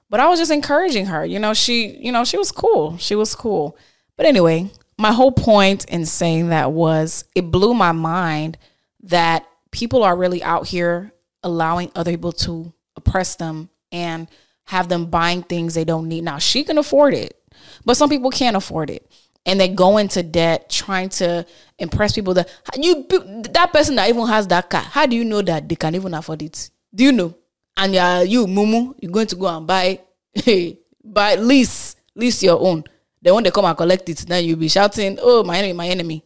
but 0.08 0.20
I 0.20 0.28
was 0.28 0.38
just 0.38 0.50
encouraging 0.50 1.06
her. 1.06 1.24
You 1.24 1.38
know 1.38 1.52
she 1.52 1.96
you 1.98 2.10
know 2.10 2.24
she 2.24 2.38
was 2.38 2.50
cool. 2.50 2.96
She 2.96 3.14
was 3.14 3.34
cool. 3.34 3.76
But 4.16 4.26
anyway, 4.26 4.70
my 4.96 5.12
whole 5.12 5.32
point 5.32 5.84
in 5.86 6.06
saying 6.06 6.48
that 6.48 6.72
was 6.72 7.24
it 7.34 7.50
blew 7.50 7.74
my 7.74 7.92
mind 7.92 8.56
that 9.02 9.46
people 9.70 10.02
are 10.02 10.16
really 10.16 10.42
out 10.42 10.66
here 10.66 11.12
allowing 11.42 11.90
other 11.94 12.12
people 12.12 12.32
to 12.32 12.72
oppress 12.96 13.34
them 13.36 13.68
and 13.94 14.28
have 14.64 14.88
them 14.88 15.06
buying 15.06 15.42
things 15.42 15.74
they 15.74 15.84
don't 15.84 16.08
need. 16.08 16.24
Now, 16.24 16.38
she 16.38 16.64
can 16.64 16.76
afford 16.78 17.14
it, 17.14 17.40
but 17.84 17.96
some 17.96 18.10
people 18.10 18.30
can't 18.30 18.56
afford 18.56 18.90
it. 18.90 19.08
And 19.46 19.60
they 19.60 19.68
go 19.68 19.98
into 19.98 20.22
debt 20.22 20.68
trying 20.70 21.10
to 21.20 21.46
impress 21.78 22.14
people 22.14 22.32
that 22.34 22.48
you 22.76 23.06
that 23.50 23.72
person 23.72 23.94
that 23.96 24.08
even 24.08 24.26
has 24.26 24.46
that 24.48 24.70
car. 24.70 24.80
How 24.80 25.04
do 25.06 25.14
you 25.14 25.24
know 25.24 25.42
that 25.42 25.68
they 25.68 25.76
can 25.76 25.94
even 25.94 26.14
afford 26.14 26.42
it? 26.42 26.70
Do 26.94 27.04
you 27.04 27.12
know? 27.12 27.34
And 27.76 27.92
you 28.30 28.46
Mumu, 28.46 28.94
you're 29.00 29.12
going 29.12 29.26
to 29.26 29.36
go 29.36 29.46
and 29.46 29.66
buy 29.66 30.00
buy 31.04 31.34
lease 31.34 31.96
lease 32.14 32.42
your 32.42 32.58
own. 32.58 32.84
Then 33.20 33.34
when 33.34 33.44
they 33.44 33.50
come 33.50 33.66
and 33.66 33.76
collect 33.76 34.08
it, 34.08 34.18
then 34.26 34.44
you'll 34.44 34.58
be 34.58 34.68
shouting, 34.68 35.18
"Oh, 35.20 35.44
my 35.44 35.58
enemy, 35.58 35.72
my 35.74 35.88
enemy." 35.88 36.24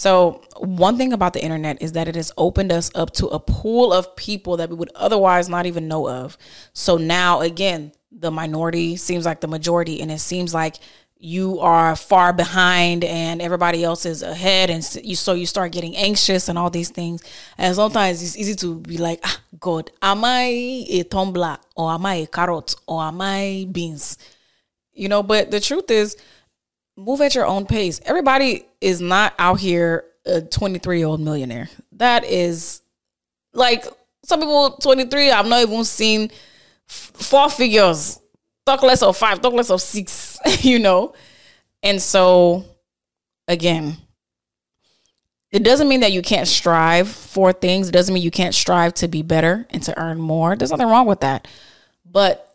So, 0.00 0.40
one 0.56 0.96
thing 0.96 1.12
about 1.12 1.34
the 1.34 1.44
internet 1.44 1.82
is 1.82 1.92
that 1.92 2.08
it 2.08 2.14
has 2.14 2.32
opened 2.38 2.72
us 2.72 2.90
up 2.94 3.10
to 3.16 3.26
a 3.26 3.38
pool 3.38 3.92
of 3.92 4.16
people 4.16 4.56
that 4.56 4.70
we 4.70 4.74
would 4.74 4.90
otherwise 4.94 5.50
not 5.50 5.66
even 5.66 5.88
know 5.88 6.08
of. 6.08 6.38
So, 6.72 6.96
now 6.96 7.42
again, 7.42 7.92
the 8.10 8.30
minority 8.30 8.96
seems 8.96 9.26
like 9.26 9.42
the 9.42 9.46
majority, 9.46 10.00
and 10.00 10.10
it 10.10 10.20
seems 10.20 10.54
like 10.54 10.76
you 11.18 11.60
are 11.60 11.94
far 11.96 12.32
behind 12.32 13.04
and 13.04 13.42
everybody 13.42 13.84
else 13.84 14.06
is 14.06 14.22
ahead 14.22 14.70
and 14.70 14.82
you 15.04 15.14
so 15.14 15.34
you 15.34 15.44
start 15.44 15.70
getting 15.70 15.94
anxious 15.94 16.48
and 16.48 16.56
all 16.56 16.70
these 16.70 16.88
things 16.88 17.22
and 17.58 17.76
sometimes 17.76 18.22
it's 18.22 18.38
easy 18.38 18.54
to 18.54 18.80
be 18.80 18.96
like 18.96 19.20
ah 19.22 19.38
god 19.60 19.90
am 20.00 20.24
i 20.24 20.46
a 20.88 21.02
tumbler 21.02 21.58
or 21.76 21.90
am 21.92 22.06
i 22.06 22.14
a 22.14 22.26
carrot 22.26 22.74
or 22.86 23.02
am 23.02 23.20
i 23.20 23.66
beans 23.70 24.16
you 24.94 25.10
know 25.10 25.22
but 25.22 25.50
the 25.50 25.60
truth 25.60 25.90
is 25.90 26.16
move 27.00 27.20
at 27.20 27.34
your 27.34 27.46
own 27.46 27.66
pace. 27.66 28.00
Everybody 28.04 28.66
is 28.80 29.00
not 29.00 29.34
out 29.38 29.58
here 29.58 30.04
a 30.26 30.42
23 30.42 30.98
year 30.98 31.06
old 31.06 31.20
millionaire. 31.20 31.68
That 31.92 32.24
is 32.24 32.82
like 33.52 33.84
some 34.24 34.40
people 34.40 34.72
23, 34.72 35.30
I've 35.30 35.46
not 35.46 35.62
even 35.62 35.84
seen 35.84 36.30
four 36.86 37.48
figures. 37.48 38.20
Talk 38.66 38.82
less 38.82 39.02
of 39.02 39.16
five, 39.16 39.40
talk 39.40 39.54
less 39.54 39.70
of 39.70 39.80
six, 39.80 40.38
you 40.60 40.78
know? 40.78 41.14
And 41.82 42.00
so, 42.00 42.64
again, 43.48 43.96
it 45.50 45.64
doesn't 45.64 45.88
mean 45.88 46.00
that 46.00 46.12
you 46.12 46.22
can't 46.22 46.46
strive 46.46 47.08
for 47.08 47.52
things. 47.52 47.88
It 47.88 47.92
doesn't 47.92 48.12
mean 48.12 48.22
you 48.22 48.30
can't 48.30 48.54
strive 48.54 48.94
to 48.94 49.08
be 49.08 49.22
better 49.22 49.66
and 49.70 49.82
to 49.84 49.98
earn 49.98 50.20
more. 50.20 50.54
There's 50.54 50.70
nothing 50.70 50.86
wrong 50.86 51.06
with 51.06 51.20
that. 51.20 51.48
But 52.04 52.46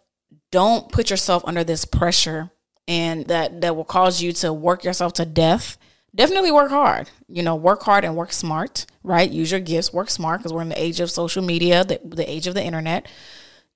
don't 0.52 0.90
put 0.92 1.10
yourself 1.10 1.44
under 1.46 1.64
this 1.64 1.84
pressure 1.84 2.52
and 2.88 3.26
that 3.28 3.62
that 3.62 3.76
will 3.76 3.86
cause 3.86 4.22
you 4.22 4.32
to 4.32 4.54
work 4.54 4.84
yourself 4.84 5.14
to 5.14 5.26
death 5.26 5.78
definitely 6.14 6.52
work 6.52 6.70
hard 6.70 7.10
you 7.28 7.44
know 7.44 7.56
work 7.56 7.82
hard 7.84 8.06
and 8.06 8.16
work 8.16 8.32
smart 8.32 8.86
right 9.04 9.32
use 9.32 9.52
your 9.52 9.60
gifts 9.60 9.92
work 9.92 10.10
smart 10.10 10.40
because 10.40 10.54
we're 10.54 10.62
in 10.62 10.70
the 10.70 10.82
age 10.82 11.00
of 11.00 11.10
social 11.10 11.44
media 11.44 11.84
the, 11.84 12.00
the 12.04 12.30
age 12.30 12.48
of 12.48 12.54
the 12.54 12.64
internet 12.64 13.08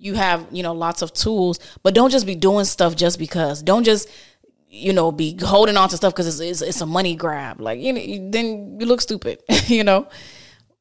you 0.01 0.13
have, 0.13 0.47
you 0.49 0.63
know, 0.63 0.73
lots 0.73 1.01
of 1.01 1.13
tools, 1.13 1.59
but 1.83 1.93
don't 1.93 2.09
just 2.09 2.25
be 2.25 2.33
doing 2.33 2.63
stuff 2.63 2.95
just 2.95 3.19
because. 3.19 3.61
Don't 3.61 3.83
just 3.83 4.09
you 4.71 4.93
know, 4.93 5.11
be 5.11 5.35
holding 5.41 5.75
on 5.77 5.89
to 5.89 5.97
stuff 5.97 6.13
because 6.13 6.27
it's, 6.27 6.39
it's, 6.39 6.61
it's 6.61 6.81
a 6.81 6.85
money 6.85 7.15
grab. 7.15 7.59
Like 7.59 7.79
you 7.79 7.91
know, 7.91 8.31
then 8.31 8.77
you 8.79 8.85
look 8.85 9.01
stupid, 9.01 9.41
you 9.67 9.83
know. 9.83 10.07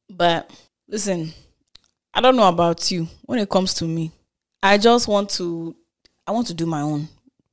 But 0.09 0.49
listen, 0.87 1.33
I 2.13 2.21
don't 2.21 2.35
know 2.35 2.47
about 2.47 2.91
you. 2.91 3.07
When 3.23 3.39
it 3.39 3.49
comes 3.49 3.73
to 3.75 3.85
me, 3.85 4.11
I 4.61 4.77
just 4.77 5.07
want 5.07 5.31
to, 5.31 5.75
I 6.25 6.31
want 6.31 6.47
to 6.47 6.53
do 6.53 6.65
my 6.65 6.81
own. 6.81 7.09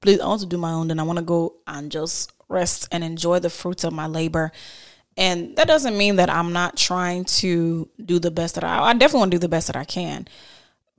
Please, 0.06 0.20
I 0.20 0.28
want 0.28 0.40
to 0.42 0.46
do 0.46 0.56
my 0.56 0.70
own. 0.70 0.86
Then 0.86 1.00
I 1.00 1.02
want 1.02 1.18
to 1.18 1.24
go 1.24 1.56
and 1.66 1.90
just 1.90 2.32
rest 2.48 2.86
and 2.92 3.02
enjoy 3.02 3.40
the 3.40 3.50
fruits 3.50 3.82
of 3.82 3.92
my 3.92 4.06
labor. 4.06 4.52
And 5.16 5.56
that 5.56 5.66
doesn't 5.66 5.98
mean 5.98 6.14
that 6.14 6.30
I'm 6.30 6.52
not 6.52 6.76
trying 6.76 7.24
to 7.24 7.90
do 8.04 8.20
the 8.20 8.30
best 8.30 8.54
that 8.54 8.62
I. 8.62 8.78
I 8.84 8.92
definitely 8.92 9.18
want 9.18 9.30
to 9.32 9.36
do 9.38 9.40
the 9.40 9.48
best 9.48 9.66
that 9.66 9.74
I 9.74 9.82
can, 9.82 10.28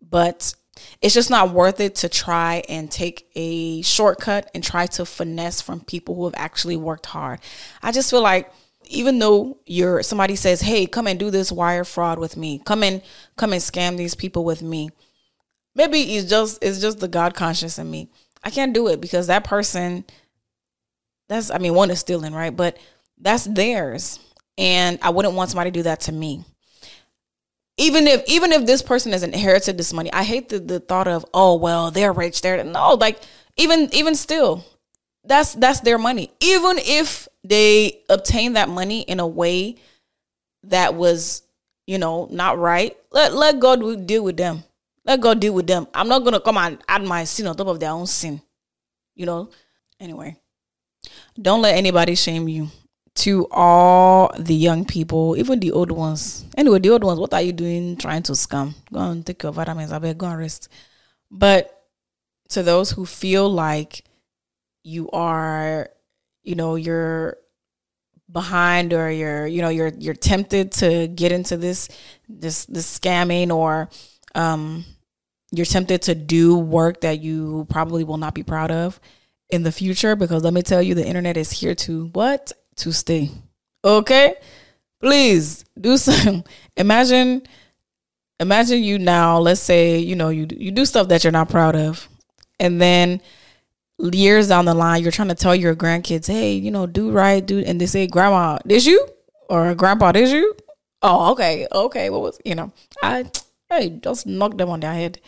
but 0.02 0.54
it's 1.02 1.14
just 1.14 1.30
not 1.30 1.54
worth 1.54 1.80
it 1.80 1.96
to 1.96 2.10
try 2.10 2.64
and 2.68 2.92
take 2.92 3.30
a 3.34 3.82
shortcut 3.82 4.52
and 4.54 4.62
try 4.62 4.88
to 4.88 5.06
finesse 5.06 5.62
from 5.62 5.80
people 5.80 6.16
who 6.16 6.26
have 6.26 6.36
actually 6.36 6.76
worked 6.76 7.06
hard. 7.06 7.40
I 7.82 7.94
just 7.94 8.10
feel 8.10 8.22
like 8.22 8.52
even 8.90 9.20
though 9.20 9.60
you're 9.66 10.04
somebody 10.04 10.36
says, 10.36 10.60
"Hey, 10.60 10.86
come 10.86 11.08
and 11.08 11.18
do 11.18 11.32
this 11.32 11.50
wire 11.50 11.86
fraud 11.86 12.20
with 12.20 12.36
me. 12.36 12.62
Come 12.66 12.84
and 12.84 13.02
come 13.38 13.54
and 13.54 13.62
scam 13.62 13.96
these 13.96 14.16
people 14.16 14.44
with 14.44 14.62
me." 14.62 14.90
Maybe 15.76 16.02
it's 16.18 16.30
just 16.30 16.60
it's 16.62 16.82
just 16.82 17.00
the 17.00 17.08
God 17.08 17.36
conscious 17.36 17.80
in 17.80 17.90
me. 17.90 18.10
I 18.44 18.50
can't 18.50 18.74
do 18.74 18.88
it 18.88 19.02
because 19.02 19.28
that 19.28 19.44
person 19.44 20.06
that's 21.30 21.52
I 21.52 21.58
mean, 21.58 21.74
one 21.74 21.92
is 21.92 22.00
stealing, 22.00 22.34
right? 22.34 22.56
But 22.56 22.78
that's 23.18 23.46
theirs. 23.46 24.20
And 24.58 24.98
I 25.02 25.10
wouldn't 25.10 25.36
want 25.36 25.52
somebody 25.52 25.72
to 25.72 25.80
do 25.80 25.84
that 25.84 26.02
to 26.02 26.12
me 26.12 26.44
even 27.78 28.08
if 28.08 28.24
even 28.28 28.52
if 28.52 28.66
this 28.66 28.82
person 28.82 29.12
has 29.12 29.24
inherited 29.24 29.78
this 29.78 29.94
money, 29.94 30.12
I 30.12 30.24
hate 30.24 30.50
the, 30.50 30.60
the 30.60 30.80
thought 30.80 31.08
of, 31.08 31.26
oh 31.34 31.56
well, 31.56 31.92
they're 31.92 32.12
rich. 32.12 32.42
They're 32.42 32.64
no, 32.64 32.96
like 32.96 33.20
even 33.56 33.90
even 33.94 34.16
still, 34.16 34.66
that's 35.24 35.54
that's 35.54 35.82
their 35.82 36.00
money. 36.00 36.32
Even 36.40 36.78
if 36.80 37.28
they 37.44 38.02
obtain 38.10 38.54
that 38.54 38.68
money 38.68 39.02
in 39.02 39.20
a 39.20 39.28
way 39.28 39.76
that 40.64 40.96
was, 40.96 41.44
you 41.86 42.00
know, 42.00 42.28
not 42.32 42.58
right, 42.58 42.98
let 43.12 43.34
let 43.34 43.60
God 43.60 44.08
deal 44.08 44.24
with 44.24 44.38
them. 44.38 44.64
Let 45.08 45.22
God 45.22 45.40
deal 45.40 45.54
with 45.54 45.66
them. 45.66 45.88
I'm 45.94 46.10
not 46.10 46.24
gonna 46.24 46.42
come 46.42 46.58
and 46.58 46.78
add 46.88 47.04
my 47.04 47.24
sin 47.24 47.48
on 47.48 47.56
top 47.56 47.68
of 47.68 47.80
their 47.80 47.92
own 47.92 48.06
sin. 48.06 48.42
You 49.16 49.26
know? 49.26 49.50
Anyway. 50.00 50.36
Don't 51.42 51.62
let 51.62 51.76
anybody 51.76 52.16
shame 52.16 52.48
you 52.50 52.68
to 53.16 53.48
all 53.52 54.32
the 54.38 54.54
young 54.54 54.86
people, 54.86 55.36
even 55.38 55.60
the 55.60 55.72
old 55.72 55.92
ones. 55.92 56.46
Anyway, 56.56 56.80
the 56.80 56.90
old 56.90 57.04
ones, 57.04 57.20
what 57.20 57.34
are 57.34 57.42
you 57.42 57.52
doing 57.52 57.96
trying 57.98 58.22
to 58.24 58.34
scam? 58.34 58.74
Go 58.92 59.00
and 59.00 59.26
take 59.26 59.42
your 59.42 59.52
vitamins. 59.52 59.92
I 59.92 60.00
beg, 60.00 60.18
go 60.18 60.28
and 60.28 60.38
rest. 60.40 60.70
But 61.32 61.74
to 62.50 62.64
those 62.64 62.92
who 62.92 63.06
feel 63.06 63.50
like 63.50 64.04
you 64.84 65.10
are, 65.12 65.90
you 66.44 66.56
know, 66.56 66.76
you're 66.76 67.38
behind 68.32 68.94
or 68.94 69.10
you're, 69.10 69.48
you 69.48 69.62
know, 69.62 69.70
you're 69.70 69.92
you're 69.98 70.14
tempted 70.14 70.72
to 70.74 71.08
get 71.08 71.32
into 71.32 71.58
this 71.58 71.90
this 72.30 72.66
this 72.66 73.00
scamming 73.00 73.52
or 73.52 73.90
um 74.36 74.86
you're 75.52 75.66
tempted 75.66 76.02
to 76.04 76.16
do 76.16 76.58
work 76.58 77.02
that 77.02 77.20
you 77.22 77.66
probably 77.70 78.04
will 78.04 78.18
not 78.18 78.34
be 78.34 78.44
proud 78.44 78.72
of 78.72 79.00
in 79.50 79.64
the 79.64 79.72
future 79.72 80.16
because 80.16 80.44
let 80.44 80.54
me 80.54 80.62
tell 80.62 80.82
you 80.82 80.94
the 80.94 81.06
internet 81.06 81.38
is 81.38 81.52
here 81.52 81.74
to 81.74 82.08
what 82.08 82.52
to 82.78 82.92
stay. 82.92 83.32
Okay? 83.84 84.36
Please 85.00 85.64
do 85.80 85.98
some 85.98 86.44
imagine 86.76 87.44
imagine 88.40 88.84
you 88.84 89.00
now, 89.00 89.40
let's 89.40 89.62
say, 89.62 90.00
you 90.00 90.16
know, 90.16 90.30
you 90.30 90.48
you 90.52 90.72
do 90.72 90.86
stuff 90.86 91.08
that 91.10 91.24
you're 91.24 91.32
not 91.32 91.50
proud 91.50 91.76
of. 91.76 92.08
And 92.60 92.82
then 92.82 93.22
years 94.00 94.48
down 94.48 94.66
the 94.66 94.74
line, 94.74 95.02
you're 95.02 95.12
trying 95.12 95.28
to 95.30 95.36
tell 95.36 95.56
your 95.56 95.76
grandkids, 95.76 96.28
hey, 96.28 96.54
you 96.54 96.72
know, 96.72 96.86
do 96.86 97.12
right, 97.12 97.46
do 97.46 97.60
and 97.60 97.80
they 97.80 97.86
say, 97.86 98.08
Grandma, 98.08 98.60
did 98.66 98.86
you? 98.86 99.08
Or 99.50 99.74
grandpa, 99.76 100.12
did 100.12 100.30
you? 100.30 100.56
Oh, 101.02 101.32
okay, 101.32 101.68
okay. 101.72 102.10
What 102.10 102.22
was 102.22 102.40
you 102.44 102.56
know, 102.56 102.72
I 103.02 103.30
hey, 103.70 103.90
just 103.90 104.26
knock 104.26 104.58
them 104.58 104.70
on 104.70 104.80
their 104.80 104.94
head. 104.94 105.20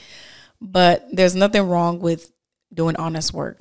But 0.61 1.07
there's 1.11 1.35
nothing 1.35 1.63
wrong 1.63 1.99
with 1.99 2.31
doing 2.73 2.95
honest 2.97 3.33
work. 3.33 3.59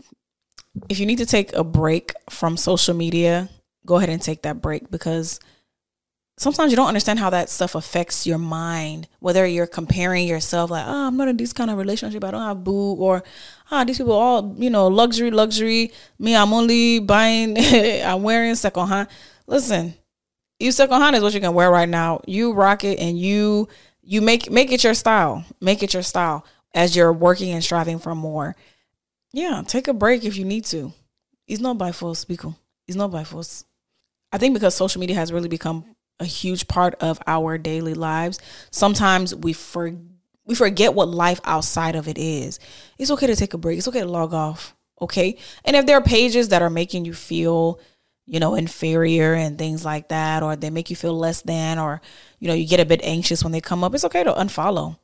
If 0.89 0.99
you 0.99 1.07
need 1.07 1.19
to 1.19 1.27
take 1.27 1.53
a 1.55 1.65
break 1.65 2.13
from 2.31 2.57
social 2.57 2.95
media, 2.95 3.49
go 3.87 3.97
ahead 3.97 4.11
and 4.11 4.21
take 4.21 4.43
that 4.43 4.61
break 4.61 4.91
because 4.91 5.41
sometimes 6.39 6.71
you 6.71 6.77
don't 6.77 6.89
understand 6.89 7.19
how 7.19 7.31
that 7.31 7.51
stuff 7.51 7.75
affects 7.75 8.27
your 8.27 8.39
mind. 8.39 9.09
Whether 9.21 9.47
you're 9.47 9.67
comparing 9.67 10.27
yourself, 10.27 10.71
like, 10.71 10.85
oh, 10.87 11.09
I'm 11.09 11.17
not 11.17 11.29
in 11.29 11.37
this 11.37 11.53
kind 11.53 11.71
of 11.71 11.79
relationship, 11.79 12.25
I 12.25 12.31
don't 12.31 12.43
have 12.43 12.65
boo, 12.65 12.95
or 12.95 13.23
ah, 13.71 13.81
oh, 13.81 13.85
these 13.85 13.99
people 13.99 14.13
all, 14.13 14.55
you 14.59 14.71
know, 14.71 14.89
luxury, 14.89 15.31
luxury. 15.31 15.93
Me, 16.19 16.37
I'm 16.37 16.53
only 16.53 17.01
buying, 17.01 17.57
I'm 18.05 18.23
wearing 18.23 18.55
second 18.55 18.89
hand. 18.89 19.09
Listen, 19.47 19.95
you 20.59 20.73
second 20.73 21.01
hand 21.01 21.17
is 21.17 21.23
what 21.23 21.35
you 21.35 21.41
can 21.41 21.55
wear 21.55 21.71
right 21.71 21.89
now. 21.89 22.21
You 22.27 22.53
rock 22.53 22.85
it 22.85 22.99
and 22.99 23.19
you 23.19 23.69
you 24.09 24.23
make 24.23 24.51
make 24.51 24.73
it 24.73 24.83
your 24.83 24.95
style. 24.95 25.45
Make 25.61 25.83
it 25.83 25.93
your 25.93 26.03
style 26.03 26.45
as 26.75 26.97
you're 26.97 27.13
working 27.13 27.53
and 27.53 27.63
striving 27.63 27.99
for 27.99 28.15
more. 28.15 28.57
Yeah, 29.33 29.63
take 29.67 29.87
a 29.87 29.93
break 29.93 30.25
if 30.25 30.37
you 30.37 30.47
need 30.47 30.65
to. 30.67 30.95
It's 31.47 31.61
not 31.61 31.77
by 31.77 31.93
force, 31.93 32.25
Biko. 32.25 32.57
It's 32.87 32.97
not 32.97 33.11
by 33.11 33.25
force. 33.25 33.67
I 34.33 34.39
think 34.39 34.55
because 34.55 34.75
social 34.75 35.01
media 35.01 35.17
has 35.17 35.31
really 35.31 35.49
become 35.49 35.85
a 36.21 36.25
huge 36.25 36.69
part 36.69 36.95
of 37.01 37.21
our 37.27 37.59
daily 37.59 37.93
lives, 37.93 38.39
sometimes 38.71 39.35
we 39.35 39.53
for, 39.53 39.93
we 40.47 40.55
forget 40.55 40.95
what 40.95 41.09
life 41.09 41.41
outside 41.45 41.95
of 41.95 42.09
it 42.09 42.17
is. 42.17 42.59
It's 42.99 43.11
okay 43.11 43.27
to 43.27 43.37
take 43.37 43.53
a 43.53 43.59
break. 43.59 43.77
It's 43.77 43.89
okay 43.89 44.01
to 44.01 44.07
log 44.07 44.33
off. 44.33 44.75
Okay. 45.03 45.37
And 45.67 45.77
if 45.77 45.85
there 45.85 45.99
are 45.99 46.03
pages 46.03 46.49
that 46.49 46.63
are 46.63 46.71
making 46.71 47.05
you 47.05 47.13
feel, 47.13 47.79
you 48.29 48.39
know, 48.39 48.55
inferior 48.55 49.33
and 49.33 49.57
things 49.57 49.87
like 49.87 50.09
that, 50.09 50.43
or 50.43 50.55
they 50.55 50.69
make 50.69 50.91
you 50.91 50.97
feel 50.97 51.17
less 51.17 51.41
than, 51.41 51.79
or, 51.79 52.03
you 52.39 52.47
know, 52.47 52.55
you 52.55 52.67
get 52.67 52.79
a 52.79 52.85
bit 52.85 53.01
anxious 53.03 53.43
when 53.43 53.53
they 53.53 53.61
come 53.61 53.83
up, 53.83 53.95
it's 53.95 54.05
okay 54.05 54.23
to 54.23 54.33
unfollow. 54.33 54.99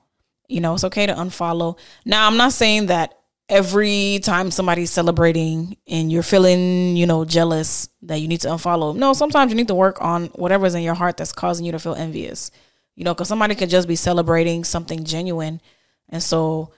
You 0.47 0.61
know, 0.61 0.75
it's 0.75 0.85
okay 0.85 1.07
to 1.07 1.15
unfollow. 1.15 1.79
Now, 2.05 2.27
I'm 2.27 2.37
not 2.37 2.53
saying 2.53 2.87
that 2.87 3.19
every 3.49 4.21
time 4.23 4.51
somebody's 4.51 4.91
celebrating 4.91 5.79
and 5.87 6.13
you're 6.13 6.23
feeling, 6.23 6.97
you 6.97 7.07
know, 7.07 7.25
jealous 7.25 7.89
that 8.03 8.19
you 8.19 8.29
need 8.29 8.43
to 8.43 8.49
unfollow. 8.49 8.95
No, 8.95 9.15
sometimes 9.15 9.51
you 9.51 9.57
need 9.57 9.69
to 9.69 9.75
work 9.75 10.03
on 10.03 10.27
whatever's 10.35 10.75
in 10.75 10.83
your 10.83 10.95
heart 10.95 11.17
that's 11.17 11.33
causing 11.33 11.65
you 11.65 11.73
to 11.73 11.79
feel 11.79 11.95
envious. 11.95 12.51
You 12.95 13.05
know, 13.05 13.15
because 13.15 13.29
somebody 13.29 13.55
could 13.55 13.71
just 13.71 13.89
be 13.89 13.97
celebrating 13.97 14.65
something 14.65 15.03
genuine. 15.03 15.63
And 16.11 16.23
so 16.23 16.73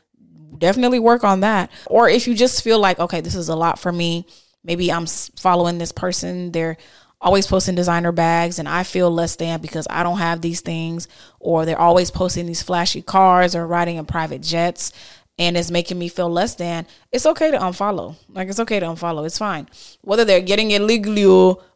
definitely 0.56 1.00
work 1.00 1.24
on 1.24 1.40
that. 1.40 1.72
Or 1.86 2.08
if 2.08 2.28
you 2.28 2.34
just 2.34 2.62
feel 2.62 2.78
like, 2.78 3.00
okay, 3.00 3.20
this 3.20 3.34
is 3.34 3.48
a 3.48 3.56
lot 3.56 3.80
for 3.80 3.90
me, 3.90 4.26
maybe 4.66 4.92
I'm 4.92 5.06
following 5.06 5.78
this 5.78 5.92
person, 5.92 6.52
they're 6.52 6.76
always 7.20 7.46
posting 7.46 7.74
designer 7.74 8.12
bags 8.12 8.58
and 8.58 8.68
I 8.68 8.82
feel 8.82 9.10
less 9.10 9.36
than 9.36 9.60
because 9.60 9.86
I 9.88 10.02
don't 10.02 10.18
have 10.18 10.42
these 10.42 10.60
things 10.60 11.08
or 11.40 11.64
they're 11.64 11.80
always 11.80 12.10
posting 12.10 12.46
these 12.46 12.62
flashy 12.62 13.00
cars 13.00 13.54
or 13.54 13.66
riding 13.66 13.96
in 13.96 14.04
private 14.04 14.42
jets 14.42 14.92
and 15.38 15.56
it's 15.56 15.70
making 15.70 15.98
me 15.98 16.08
feel 16.08 16.30
less 16.30 16.54
than, 16.54 16.86
it's 17.12 17.26
okay 17.26 17.50
to 17.50 17.58
unfollow. 17.58 18.16
Like 18.28 18.48
it's 18.48 18.60
okay 18.60 18.80
to 18.80 18.86
unfollow. 18.86 19.24
It's 19.26 19.38
fine. 19.38 19.68
Whether 20.00 20.24
they're 20.24 20.40
getting 20.40 20.70
it 20.70 20.80
legally 20.80 21.24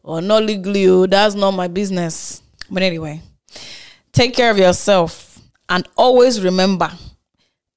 or 0.03 0.21
not 0.21 0.45
legally, 0.45 1.07
that's 1.07 1.35
not 1.35 1.53
my 1.53 1.69
business. 1.69 2.43
But 2.71 2.83
anyway, 2.83 3.21
take 4.13 4.35
care 4.35 4.51
of 4.51 4.59
yourself 4.59 5.39
and 5.69 5.87
always 5.97 6.43
remember 6.43 6.91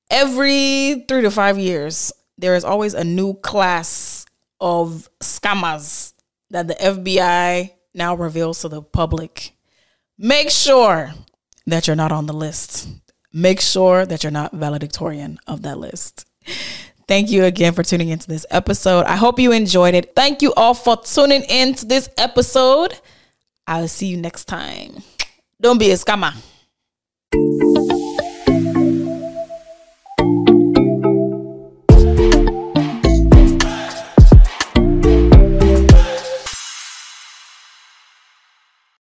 every 0.10 1.06
three 1.08 1.22
to 1.22 1.32
five 1.32 1.58
years, 1.58 2.14
there 2.38 2.56
is 2.56 2.64
always 2.64 2.94
a 2.94 3.04
new 3.04 3.34
class 3.36 4.13
of 4.64 5.10
scammers 5.20 6.14
that 6.50 6.68
the 6.68 6.76
FBI 6.76 7.72
now 7.94 8.16
reveals 8.16 8.62
to 8.62 8.70
the 8.70 8.82
public. 8.82 9.52
Make 10.18 10.50
sure 10.50 11.14
that 11.68 11.86
you're 11.86 11.96
not 11.96 12.12
on 12.12 12.26
the 12.26 12.34
list 12.34 12.88
make 13.34 13.60
sure 13.60 14.06
that 14.06 14.24
you're 14.24 14.32
not 14.32 14.54
valedictorian 14.54 15.40
of 15.48 15.64
that 15.64 15.80
list. 15.80 16.28
Thank 17.08 17.32
you 17.32 17.44
again 17.44 17.74
for 17.74 17.84
tuning 17.84 18.10
into 18.10 18.28
this 18.28 18.46
episode. 18.50 19.06
I 19.06 19.18
hope 19.18 19.40
you 19.40 19.52
enjoyed 19.52 19.96
it. 19.96 20.16
Thank 20.16 20.42
you 20.42 20.54
all 20.54 20.74
for 20.74 20.96
tuning 20.98 21.44
into 21.44 21.86
this 21.86 22.10
episode. 22.18 22.98
I'll 23.68 23.88
see 23.88 24.08
you 24.08 24.18
next 24.18 24.46
time. 24.46 25.04
Don't 25.60 25.80
be 25.80 25.92
a 25.92 25.96
scammer. 25.96 26.34